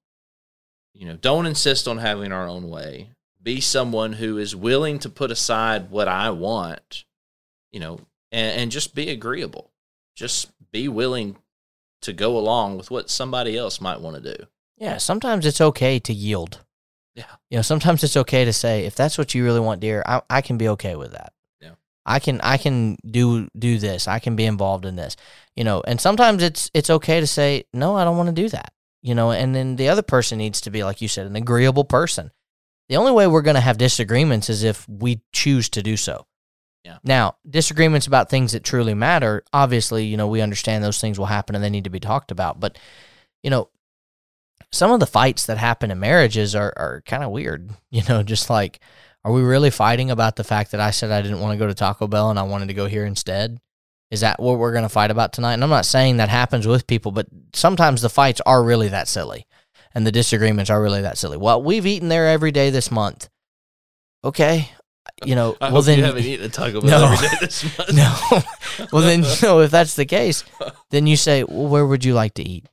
you 0.93 1.07
know 1.07 1.17
don't 1.17 1.47
insist 1.47 1.87
on 1.87 1.99
having 1.99 2.33
our 2.33 2.49
own 2.49 2.69
way 2.69 3.11
be 3.43 3.61
someone 3.61 4.15
who 4.15 4.39
is 4.39 4.57
willing 4.57 4.99
to 4.99 5.09
put 5.09 5.31
aside 5.31 5.91
what 5.91 6.09
i 6.09 6.31
want 6.31 7.05
you 7.71 7.79
know 7.79 8.01
and, 8.33 8.61
and 8.63 8.71
just 8.73 8.95
be 8.95 9.09
agreeable 9.11 9.71
just 10.17 10.51
be 10.73 10.89
willing 10.89 11.37
to 12.03 12.13
go 12.13 12.37
along 12.37 12.77
with 12.77 12.91
what 12.91 13.09
somebody 13.11 13.57
else 13.57 13.81
might 13.81 14.01
want 14.01 14.17
to 14.23 14.37
do 14.37 14.45
Yeah. 14.79 14.99
Sometimes 14.99 15.47
it's 15.47 15.61
okay 15.61 15.99
to 16.01 16.13
yield. 16.13 16.61
Yeah. 17.17 17.25
You 17.51 17.59
know, 17.59 17.63
sometimes 17.63 18.05
it's 18.05 18.17
okay 18.17 18.45
to 18.45 18.53
say, 18.53 18.85
if 18.85 18.95
that's 18.95 19.17
what 19.17 19.35
you 19.35 19.43
really 19.43 19.59
want, 19.59 19.81
dear, 19.81 20.03
I, 20.07 20.21
I 20.29 20.41
can 20.43 20.59
be 20.59 20.69
okay 20.69 20.95
with 20.97 21.13
that. 21.13 21.33
Yeah. 21.61 21.73
I 22.05 22.19
can 22.19 22.41
I 22.43 22.59
can 22.59 22.99
do 23.11 23.49
do 23.59 23.79
this. 23.79 24.07
I 24.07 24.19
can 24.19 24.37
be 24.37 24.45
involved 24.45 24.85
in 24.85 24.97
this. 24.97 25.17
You 25.57 25.65
know, 25.65 25.83
and 25.87 26.01
sometimes 26.01 26.43
it's 26.43 26.71
it's 26.75 26.91
okay 26.91 27.19
to 27.19 27.27
say, 27.27 27.65
no, 27.73 27.97
I 27.97 28.05
don't 28.05 28.19
want 28.19 28.29
to 28.29 28.43
do 28.43 28.51
that. 28.51 28.73
You 29.03 29.15
know, 29.15 29.31
and 29.33 29.55
then 29.55 29.77
the 29.77 29.89
other 29.89 30.03
person 30.03 30.39
needs 30.39 30.61
to 30.63 30.71
be, 30.71 30.85
like 30.85 31.01
you 31.01 31.09
said, 31.09 31.27
an 31.27 31.37
agreeable 31.37 31.85
person. 31.85 32.33
The 32.89 32.97
only 32.97 33.13
way 33.13 33.27
we're 33.27 33.43
gonna 33.43 33.61
have 33.61 33.79
disagreements 33.79 34.51
is 34.51 34.63
if 34.63 34.87
we 34.89 35.23
choose 35.33 35.71
to 35.71 35.83
do 35.83 35.97
so. 35.97 36.27
Yeah. 36.85 36.99
Now, 37.03 37.37
disagreements 37.49 38.07
about 38.07 38.31
things 38.31 38.53
that 38.53 38.63
truly 38.63 38.95
matter, 38.95 39.43
obviously, 39.53 40.05
you 40.05 40.17
know, 40.17 40.29
we 40.29 40.41
understand 40.41 40.85
those 40.85 41.01
things 41.01 41.19
will 41.19 41.27
happen 41.27 41.57
and 41.57 41.65
they 41.65 41.71
need 41.71 41.85
to 41.85 41.91
be 41.91 41.99
talked 41.99 42.31
about. 42.31 42.61
But, 42.61 42.79
you 43.43 43.51
know, 43.51 43.71
some 44.73 44.91
of 44.91 45.01
the 45.01 45.07
fights 45.07 45.47
that 45.47 45.59
happen 45.59 45.91
in 45.91 45.99
marriages 46.01 46.55
are, 46.55 46.73
are 46.77 47.03
kind 47.07 47.23
of 47.25 47.31
weird. 47.31 47.71
You 47.91 48.03
know, 48.09 48.23
just 48.23 48.51
like, 48.51 48.81
are 49.25 49.33
we 49.33 49.41
really 49.43 49.71
fighting 49.71 50.11
about 50.11 50.37
the 50.37 50.45
fact 50.45 50.73
that 50.73 50.81
I 50.81 50.91
said 50.91 51.11
I 51.11 51.23
didn't 51.23 51.41
want 51.41 51.53
to 51.53 51.59
go 51.59 51.67
to 51.67 51.75
Taco 51.75 52.07
Bell 52.07 52.29
and 52.31 52.39
I 52.39 52.43
wanted 52.43 52.69
to 52.69 52.75
go 52.75 52.87
here 52.87 53.07
instead? 53.07 53.59
Is 54.11 54.21
that 54.21 54.39
what 54.39 54.59
we're 54.59 54.73
going 54.73 54.85
to 54.85 54.89
fight 54.91 55.11
about 55.11 55.33
tonight? 55.33 55.55
And 55.55 55.65
I'm 55.65 55.71
not 55.71 55.87
saying 55.87 56.19
that 56.19 56.29
happens 56.29 56.67
with 56.67 56.87
people, 56.87 57.11
but 57.11 57.27
sometimes 57.55 58.03
the 58.03 58.09
fights 58.11 58.41
are 58.45 58.63
really 58.63 58.89
that 58.89 59.09
silly 59.09 59.47
and 59.95 60.07
the 60.07 60.13
disagreements 60.13 60.71
are 60.71 60.81
really 60.83 61.01
that 61.03 61.17
silly. 61.19 61.37
Well, 61.39 61.63
we've 61.63 61.87
eaten 61.87 62.09
there 62.09 62.29
every 62.29 62.53
day 62.53 62.69
this 62.71 62.91
month. 62.91 63.29
Okay. 64.23 64.71
You 65.25 65.35
know, 65.35 65.57
I 65.61 65.73
well 65.73 65.83
then 65.83 65.99
you 65.99 66.05
haven't 66.05 66.25
eaten 66.27 66.47
a 66.47 66.49
Taco 66.51 66.81
Bell 66.83 67.01
No. 67.01 67.13
every 67.13 67.29
day 67.29 67.35
this 67.41 67.79
month. 67.79 67.95
no. 67.95 68.43
well, 68.93 69.03
then, 69.03 69.25
no. 69.43 69.61
If 69.61 69.71
that's 69.71 69.95
the 69.97 70.05
case, 70.05 70.45
then 70.91 71.07
you 71.07 71.17
say, 71.17 71.43
well, 71.45 71.69
where 71.69 71.87
would 71.87 72.05
you 72.05 72.13
like 72.15 72.35
to 72.35 72.47
eat? 72.47 72.67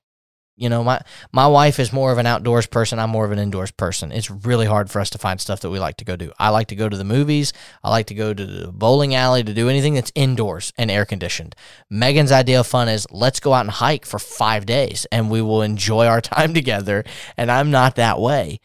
You 0.56 0.70
know, 0.70 0.84
my 0.84 1.02
my 1.32 1.48
wife 1.48 1.80
is 1.80 1.92
more 1.92 2.12
of 2.12 2.20
an 2.20 2.28
outdoors 2.28 2.68
person. 2.68 3.00
I'm 3.00 3.10
more 3.10 3.26
of 3.26 3.32
an 3.32 3.39
indoors 3.39 3.72
person. 3.72 4.12
It's 4.12 4.30
really 4.30 4.68
hard 4.68 4.92
for 4.92 5.00
us 5.00 5.10
to 5.12 5.18
find 5.18 5.42
stuff 5.42 5.62
that 5.62 5.72
we 5.72 5.80
like 5.80 5.98
to 5.98 6.06
go 6.06 6.16
do. 6.16 6.32
I 6.38 6.50
like 6.50 6.68
to 6.68 6.76
go 6.76 6.88
to 6.88 6.96
the 6.96 7.04
movies. 7.04 7.54
I 7.84 7.89
like 7.89 8.06
to 8.08 8.13
go 8.13 8.36
to 8.36 8.46
the 8.46 8.72
bowling 8.72 9.16
alley 9.16 9.44
to 9.44 9.54
do 9.54 9.68
anything 9.68 9.96
that's 9.96 10.12
indoors 10.13 10.72
and 10.78 10.92
air 10.92 11.06
conditioned. 11.06 11.56
Megan's 11.89 12.32
idea 12.32 12.60
of 12.60 12.68
fun 12.68 12.88
is 12.88 13.08
let's 13.10 13.39
go 13.39 13.54
out 13.54 13.62
and 13.62 13.72
hike 13.72 14.06
for 14.06 14.20
five 14.20 14.68
days 14.68 15.08
and 15.12 15.32
we 15.32 15.42
will 15.42 15.63
enjoy 15.63 16.06
our 16.06 16.22
time 16.22 16.54
together. 16.54 17.04
And 17.36 17.50
I'm 17.50 17.72
not 17.72 17.96
that 17.96 18.20
way, 18.20 18.60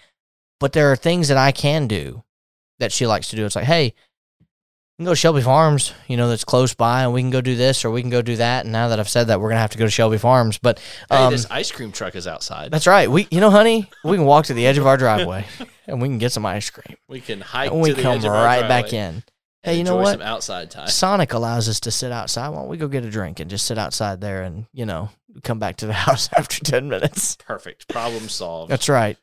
but 0.60 0.74
there 0.74 0.92
are 0.92 0.96
things 0.96 1.28
that 1.28 1.38
I 1.38 1.52
can 1.52 1.86
do 1.86 2.22
that 2.78 2.92
she 2.92 3.06
likes 3.06 3.28
to 3.30 3.36
do. 3.36 3.46
It's 3.46 3.56
like, 3.56 3.64
hey, 3.64 3.94
can 4.98 5.04
go 5.04 5.12
to 5.12 5.16
Shelby 5.16 5.42
Farms, 5.42 5.94
you 6.08 6.16
know, 6.16 6.28
that's 6.28 6.42
close 6.42 6.74
by, 6.74 7.04
and 7.04 7.12
we 7.12 7.22
can 7.22 7.30
go 7.30 7.40
do 7.40 7.54
this 7.54 7.84
or 7.84 7.90
we 7.90 8.00
can 8.00 8.10
go 8.10 8.20
do 8.20 8.34
that. 8.36 8.64
And 8.64 8.72
now 8.72 8.88
that 8.88 8.98
I've 8.98 9.08
said 9.08 9.28
that, 9.28 9.40
we're 9.40 9.48
gonna 9.48 9.60
have 9.60 9.70
to 9.70 9.78
go 9.78 9.84
to 9.84 9.90
Shelby 9.90 10.18
Farms. 10.18 10.58
But 10.58 10.80
Hey, 11.08 11.16
um, 11.16 11.32
this 11.32 11.46
ice 11.50 11.70
cream 11.70 11.92
truck 11.92 12.16
is 12.16 12.26
outside. 12.26 12.72
that's 12.72 12.86
right. 12.88 13.08
We, 13.08 13.28
you 13.30 13.40
know, 13.40 13.50
honey, 13.50 13.88
we 14.02 14.16
can 14.16 14.26
walk 14.26 14.46
to 14.46 14.54
the 14.54 14.66
edge 14.66 14.76
of 14.76 14.88
our 14.88 14.96
driveway 14.96 15.46
and 15.86 16.02
we 16.02 16.08
can 16.08 16.18
get 16.18 16.32
some 16.32 16.44
ice 16.44 16.68
cream, 16.68 16.96
We 17.06 17.20
can 17.20 17.40
hike 17.40 17.70
and 17.70 17.80
we 17.80 17.90
to 17.90 17.94
the 17.94 18.02
come 18.02 18.16
edge 18.18 18.24
of 18.24 18.32
our 18.32 18.44
right 18.44 18.68
back 18.68 18.92
in. 18.92 19.22
Hey, 19.62 19.78
you 19.78 19.84
know 19.84 19.96
what? 19.96 20.12
Some 20.12 20.22
outside 20.22 20.70
time. 20.70 20.88
Sonic 20.88 21.32
allows 21.32 21.68
us 21.68 21.78
to 21.80 21.90
sit 21.92 22.10
outside. 22.10 22.48
Why 22.48 22.56
don't 22.56 22.68
we 22.68 22.76
go 22.76 22.88
get 22.88 23.04
a 23.04 23.10
drink 23.10 23.38
and 23.38 23.48
just 23.48 23.66
sit 23.66 23.78
outside 23.78 24.20
there 24.20 24.42
and 24.42 24.66
you 24.72 24.84
know 24.86 25.10
come 25.44 25.60
back 25.60 25.76
to 25.76 25.86
the 25.86 25.92
house 26.06 26.28
after 26.36 26.58
ten 26.64 26.88
minutes? 26.88 27.36
Perfect. 27.46 27.86
Problem 27.88 28.28
solved. 28.28 28.70
That's 28.72 28.88
right. 28.88 29.16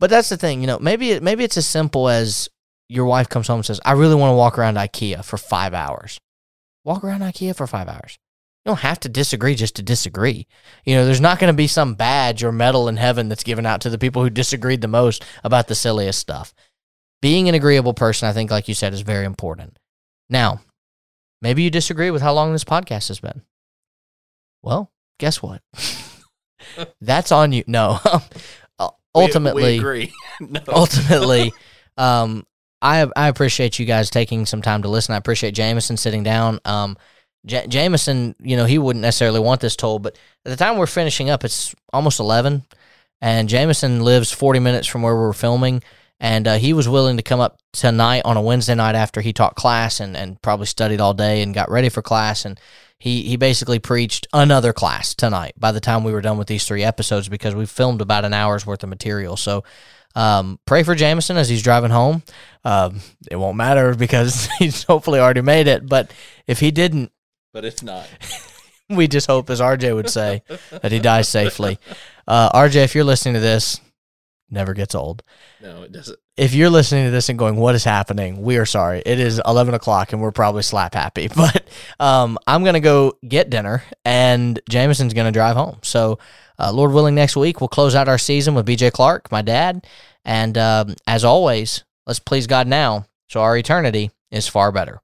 But 0.00 0.10
that's 0.10 0.28
the 0.30 0.36
thing, 0.38 0.60
you 0.62 0.66
know, 0.66 0.78
maybe 0.80 1.12
it, 1.12 1.22
maybe 1.22 1.44
it's 1.44 1.56
as 1.58 1.66
simple 1.66 2.08
as 2.08 2.48
your 2.90 3.06
wife 3.06 3.28
comes 3.28 3.46
home 3.46 3.58
and 3.58 3.66
says, 3.66 3.80
"I 3.84 3.92
really 3.92 4.14
want 4.14 4.32
to 4.32 4.36
walk 4.36 4.58
around 4.58 4.76
IKEA 4.76 5.24
for 5.24 5.36
5 5.36 5.72
hours." 5.74 6.20
Walk 6.84 7.04
around 7.04 7.20
IKEA 7.20 7.54
for 7.54 7.66
5 7.66 7.88
hours. 7.88 8.18
You 8.64 8.70
don't 8.70 8.80
have 8.80 9.00
to 9.00 9.08
disagree 9.08 9.54
just 9.54 9.76
to 9.76 9.82
disagree. 9.82 10.46
You 10.84 10.96
know, 10.96 11.06
there's 11.06 11.20
not 11.20 11.38
going 11.38 11.52
to 11.52 11.56
be 11.56 11.66
some 11.66 11.94
badge 11.94 12.42
or 12.42 12.52
medal 12.52 12.88
in 12.88 12.96
heaven 12.96 13.28
that's 13.28 13.44
given 13.44 13.64
out 13.64 13.80
to 13.82 13.90
the 13.90 13.98
people 13.98 14.22
who 14.22 14.30
disagreed 14.30 14.80
the 14.80 14.88
most 14.88 15.24
about 15.44 15.68
the 15.68 15.74
silliest 15.74 16.18
stuff. 16.18 16.52
Being 17.22 17.48
an 17.48 17.54
agreeable 17.54 17.94
person, 17.94 18.28
I 18.28 18.32
think 18.32 18.50
like 18.50 18.68
you 18.68 18.74
said 18.74 18.92
is 18.92 19.00
very 19.02 19.24
important. 19.24 19.78
Now, 20.28 20.60
maybe 21.40 21.62
you 21.62 21.70
disagree 21.70 22.10
with 22.10 22.22
how 22.22 22.32
long 22.32 22.52
this 22.52 22.64
podcast 22.64 23.08
has 23.08 23.20
been. 23.20 23.42
Well, 24.62 24.90
guess 25.18 25.42
what? 25.42 25.62
that's 27.00 27.32
on 27.32 27.52
you. 27.52 27.64
No. 27.66 27.98
We- 29.14 29.22
ultimately 29.22 29.62
we, 29.64 29.78
agree. 29.78 30.12
no. 30.40 30.60
ultimately, 30.68 31.52
um, 31.96 32.46
I 32.82 33.06
I 33.16 33.28
appreciate 33.28 33.78
you 33.78 33.86
guys 33.86 34.10
taking 34.10 34.46
some 34.46 34.62
time 34.62 34.82
to 34.82 34.88
listen. 34.88 35.14
I 35.14 35.18
appreciate 35.18 35.54
Jameson 35.54 35.96
sitting 35.96 36.22
down. 36.22 36.60
Um, 36.64 36.96
J- 37.46 37.66
Jameson, 37.66 38.34
you 38.40 38.56
know, 38.56 38.64
he 38.66 38.78
wouldn't 38.78 39.02
necessarily 39.02 39.40
want 39.40 39.60
this 39.60 39.76
told, 39.76 40.02
but 40.02 40.18
at 40.44 40.50
the 40.50 40.56
time 40.56 40.76
we're 40.76 40.86
finishing 40.86 41.30
up, 41.30 41.44
it's 41.44 41.74
almost 41.92 42.20
eleven, 42.20 42.64
and 43.20 43.48
Jameson 43.48 44.02
lives 44.04 44.32
forty 44.32 44.60
minutes 44.60 44.86
from 44.86 45.02
where 45.02 45.16
we're 45.16 45.32
filming, 45.32 45.82
and 46.18 46.46
uh, 46.48 46.54
he 46.56 46.72
was 46.72 46.88
willing 46.88 47.16
to 47.16 47.22
come 47.22 47.40
up 47.40 47.58
tonight 47.72 48.22
on 48.24 48.36
a 48.36 48.42
Wednesday 48.42 48.74
night 48.74 48.94
after 48.94 49.20
he 49.20 49.32
taught 49.32 49.54
class 49.54 50.00
and 50.00 50.16
and 50.16 50.40
probably 50.42 50.66
studied 50.66 51.00
all 51.00 51.14
day 51.14 51.42
and 51.42 51.54
got 51.54 51.70
ready 51.70 51.88
for 51.88 52.02
class 52.02 52.44
and. 52.44 52.60
He, 53.02 53.22
he 53.22 53.36
basically 53.38 53.78
preached 53.78 54.26
another 54.30 54.74
class 54.74 55.14
tonight 55.14 55.54
by 55.56 55.72
the 55.72 55.80
time 55.80 56.04
we 56.04 56.12
were 56.12 56.20
done 56.20 56.36
with 56.36 56.48
these 56.48 56.66
three 56.66 56.82
episodes 56.84 57.30
because 57.30 57.54
we 57.54 57.64
filmed 57.64 58.02
about 58.02 58.26
an 58.26 58.34
hour's 58.34 58.66
worth 58.66 58.82
of 58.82 58.90
material. 58.90 59.38
So 59.38 59.64
um, 60.14 60.58
pray 60.66 60.82
for 60.82 60.94
Jameson 60.94 61.36
as 61.36 61.48
he's 61.48 61.62
driving 61.62 61.90
home. 61.90 62.22
Um, 62.64 63.00
it 63.30 63.36
won't 63.36 63.56
matter 63.56 63.94
because 63.94 64.46
he's 64.58 64.82
hopefully 64.84 65.20
already 65.20 65.40
made 65.42 65.66
it. 65.68 65.88
But 65.88 66.10
if 66.46 66.60
he 66.60 66.70
didn't, 66.70 67.12
But 67.52 67.64
if 67.64 67.82
not, 67.82 68.06
we 68.90 69.08
just 69.08 69.26
hope, 69.26 69.50
as 69.50 69.60
RJ 69.60 69.94
would 69.94 70.10
say, 70.10 70.42
that 70.70 70.92
he 70.92 70.98
dies 70.98 71.28
safely. 71.28 71.78
Uh, 72.26 72.50
RJ, 72.50 72.76
if 72.84 72.94
you're 72.94 73.04
listening 73.04 73.34
to 73.34 73.40
this, 73.40 73.80
never 74.50 74.74
gets 74.74 74.94
old. 74.94 75.22
no, 75.62 75.82
it 75.84 75.92
doesn't. 75.92 76.18
If 76.40 76.54
you're 76.54 76.70
listening 76.70 77.04
to 77.04 77.10
this 77.10 77.28
and 77.28 77.38
going, 77.38 77.56
"What 77.56 77.74
is 77.74 77.84
happening?" 77.84 78.40
We 78.40 78.56
are 78.56 78.64
sorry. 78.64 79.02
It 79.04 79.20
is 79.20 79.42
11 79.46 79.74
o'clock, 79.74 80.14
and 80.14 80.22
we're 80.22 80.30
probably 80.30 80.62
slap 80.62 80.94
happy. 80.94 81.28
But 81.36 81.68
um, 82.00 82.38
I'm 82.46 82.64
gonna 82.64 82.80
go 82.80 83.18
get 83.28 83.50
dinner, 83.50 83.82
and 84.06 84.58
Jameson's 84.66 85.12
gonna 85.12 85.32
drive 85.32 85.54
home. 85.54 85.80
So, 85.82 86.18
uh, 86.58 86.72
Lord 86.72 86.92
willing, 86.92 87.14
next 87.14 87.36
week 87.36 87.60
we'll 87.60 87.68
close 87.68 87.94
out 87.94 88.08
our 88.08 88.16
season 88.16 88.54
with 88.54 88.64
BJ 88.64 88.90
Clark, 88.90 89.30
my 89.30 89.42
dad, 89.42 89.86
and 90.24 90.56
um, 90.56 90.94
as 91.06 91.24
always, 91.24 91.84
let's 92.06 92.20
please 92.20 92.46
God 92.46 92.66
now, 92.66 93.04
so 93.28 93.42
our 93.42 93.54
eternity 93.58 94.10
is 94.30 94.48
far 94.48 94.72
better. 94.72 95.02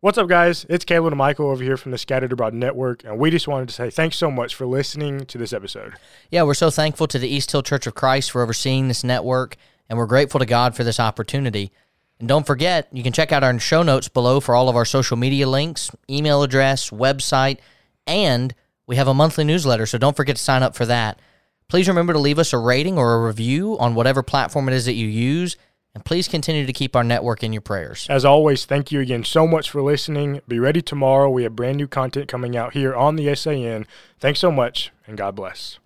What's 0.00 0.16
up, 0.16 0.28
guys? 0.28 0.64
It's 0.68 0.84
Caleb 0.84 1.12
and 1.12 1.18
Michael 1.18 1.50
over 1.50 1.64
here 1.64 1.76
from 1.76 1.90
the 1.90 1.98
Scattered 1.98 2.30
Abroad 2.30 2.54
Network, 2.54 3.02
and 3.02 3.18
we 3.18 3.32
just 3.32 3.48
wanted 3.48 3.68
to 3.68 3.74
say 3.74 3.90
thanks 3.90 4.16
so 4.16 4.30
much 4.30 4.54
for 4.54 4.64
listening 4.64 5.26
to 5.26 5.38
this 5.38 5.52
episode. 5.52 5.94
Yeah, 6.30 6.44
we're 6.44 6.54
so 6.54 6.70
thankful 6.70 7.08
to 7.08 7.18
the 7.18 7.28
East 7.28 7.50
Hill 7.50 7.64
Church 7.64 7.88
of 7.88 7.96
Christ 7.96 8.30
for 8.30 8.42
overseeing 8.42 8.86
this 8.86 9.02
network, 9.02 9.56
and 9.90 9.98
we're 9.98 10.06
grateful 10.06 10.40
to 10.40 10.46
God 10.46 10.74
for 10.74 10.84
this 10.84 11.00
opportunity. 11.00 11.72
And 12.20 12.28
don't 12.28 12.46
forget, 12.46 12.88
you 12.92 13.02
can 13.02 13.12
check 13.12 13.32
out 13.32 13.42
our 13.42 13.58
show 13.58 13.82
notes 13.82 14.08
below 14.08 14.40
for 14.40 14.54
all 14.54 14.68
of 14.68 14.76
our 14.76 14.84
social 14.84 15.16
media 15.16 15.48
links, 15.48 15.90
email 16.08 16.42
address, 16.42 16.90
website, 16.90 17.58
and 18.06 18.54
we 18.86 18.96
have 18.96 19.08
a 19.08 19.14
monthly 19.14 19.44
newsletter, 19.44 19.86
so 19.86 19.98
don't 19.98 20.16
forget 20.16 20.36
to 20.36 20.42
sign 20.42 20.62
up 20.62 20.74
for 20.74 20.86
that. 20.86 21.20
Please 21.68 21.88
remember 21.88 22.12
to 22.12 22.18
leave 22.18 22.38
us 22.38 22.52
a 22.52 22.58
rating 22.58 22.98
or 22.98 23.14
a 23.14 23.26
review 23.26 23.76
on 23.78 23.94
whatever 23.94 24.22
platform 24.22 24.68
it 24.68 24.74
is 24.74 24.86
that 24.86 24.94
you 24.94 25.06
use. 25.06 25.56
And 25.92 26.04
please 26.04 26.28
continue 26.28 26.66
to 26.66 26.72
keep 26.72 26.94
our 26.94 27.02
network 27.02 27.42
in 27.42 27.52
your 27.52 27.62
prayers. 27.62 28.06
As 28.08 28.24
always, 28.24 28.64
thank 28.64 28.92
you 28.92 29.00
again 29.00 29.24
so 29.24 29.44
much 29.44 29.70
for 29.70 29.82
listening. 29.82 30.40
Be 30.46 30.60
ready 30.60 30.82
tomorrow. 30.82 31.28
We 31.28 31.42
have 31.42 31.56
brand 31.56 31.78
new 31.78 31.88
content 31.88 32.28
coming 32.28 32.56
out 32.56 32.74
here 32.74 32.94
on 32.94 33.16
the 33.16 33.34
SAN. 33.34 33.88
Thanks 34.20 34.38
so 34.38 34.52
much, 34.52 34.92
and 35.04 35.18
God 35.18 35.34
bless. 35.34 35.79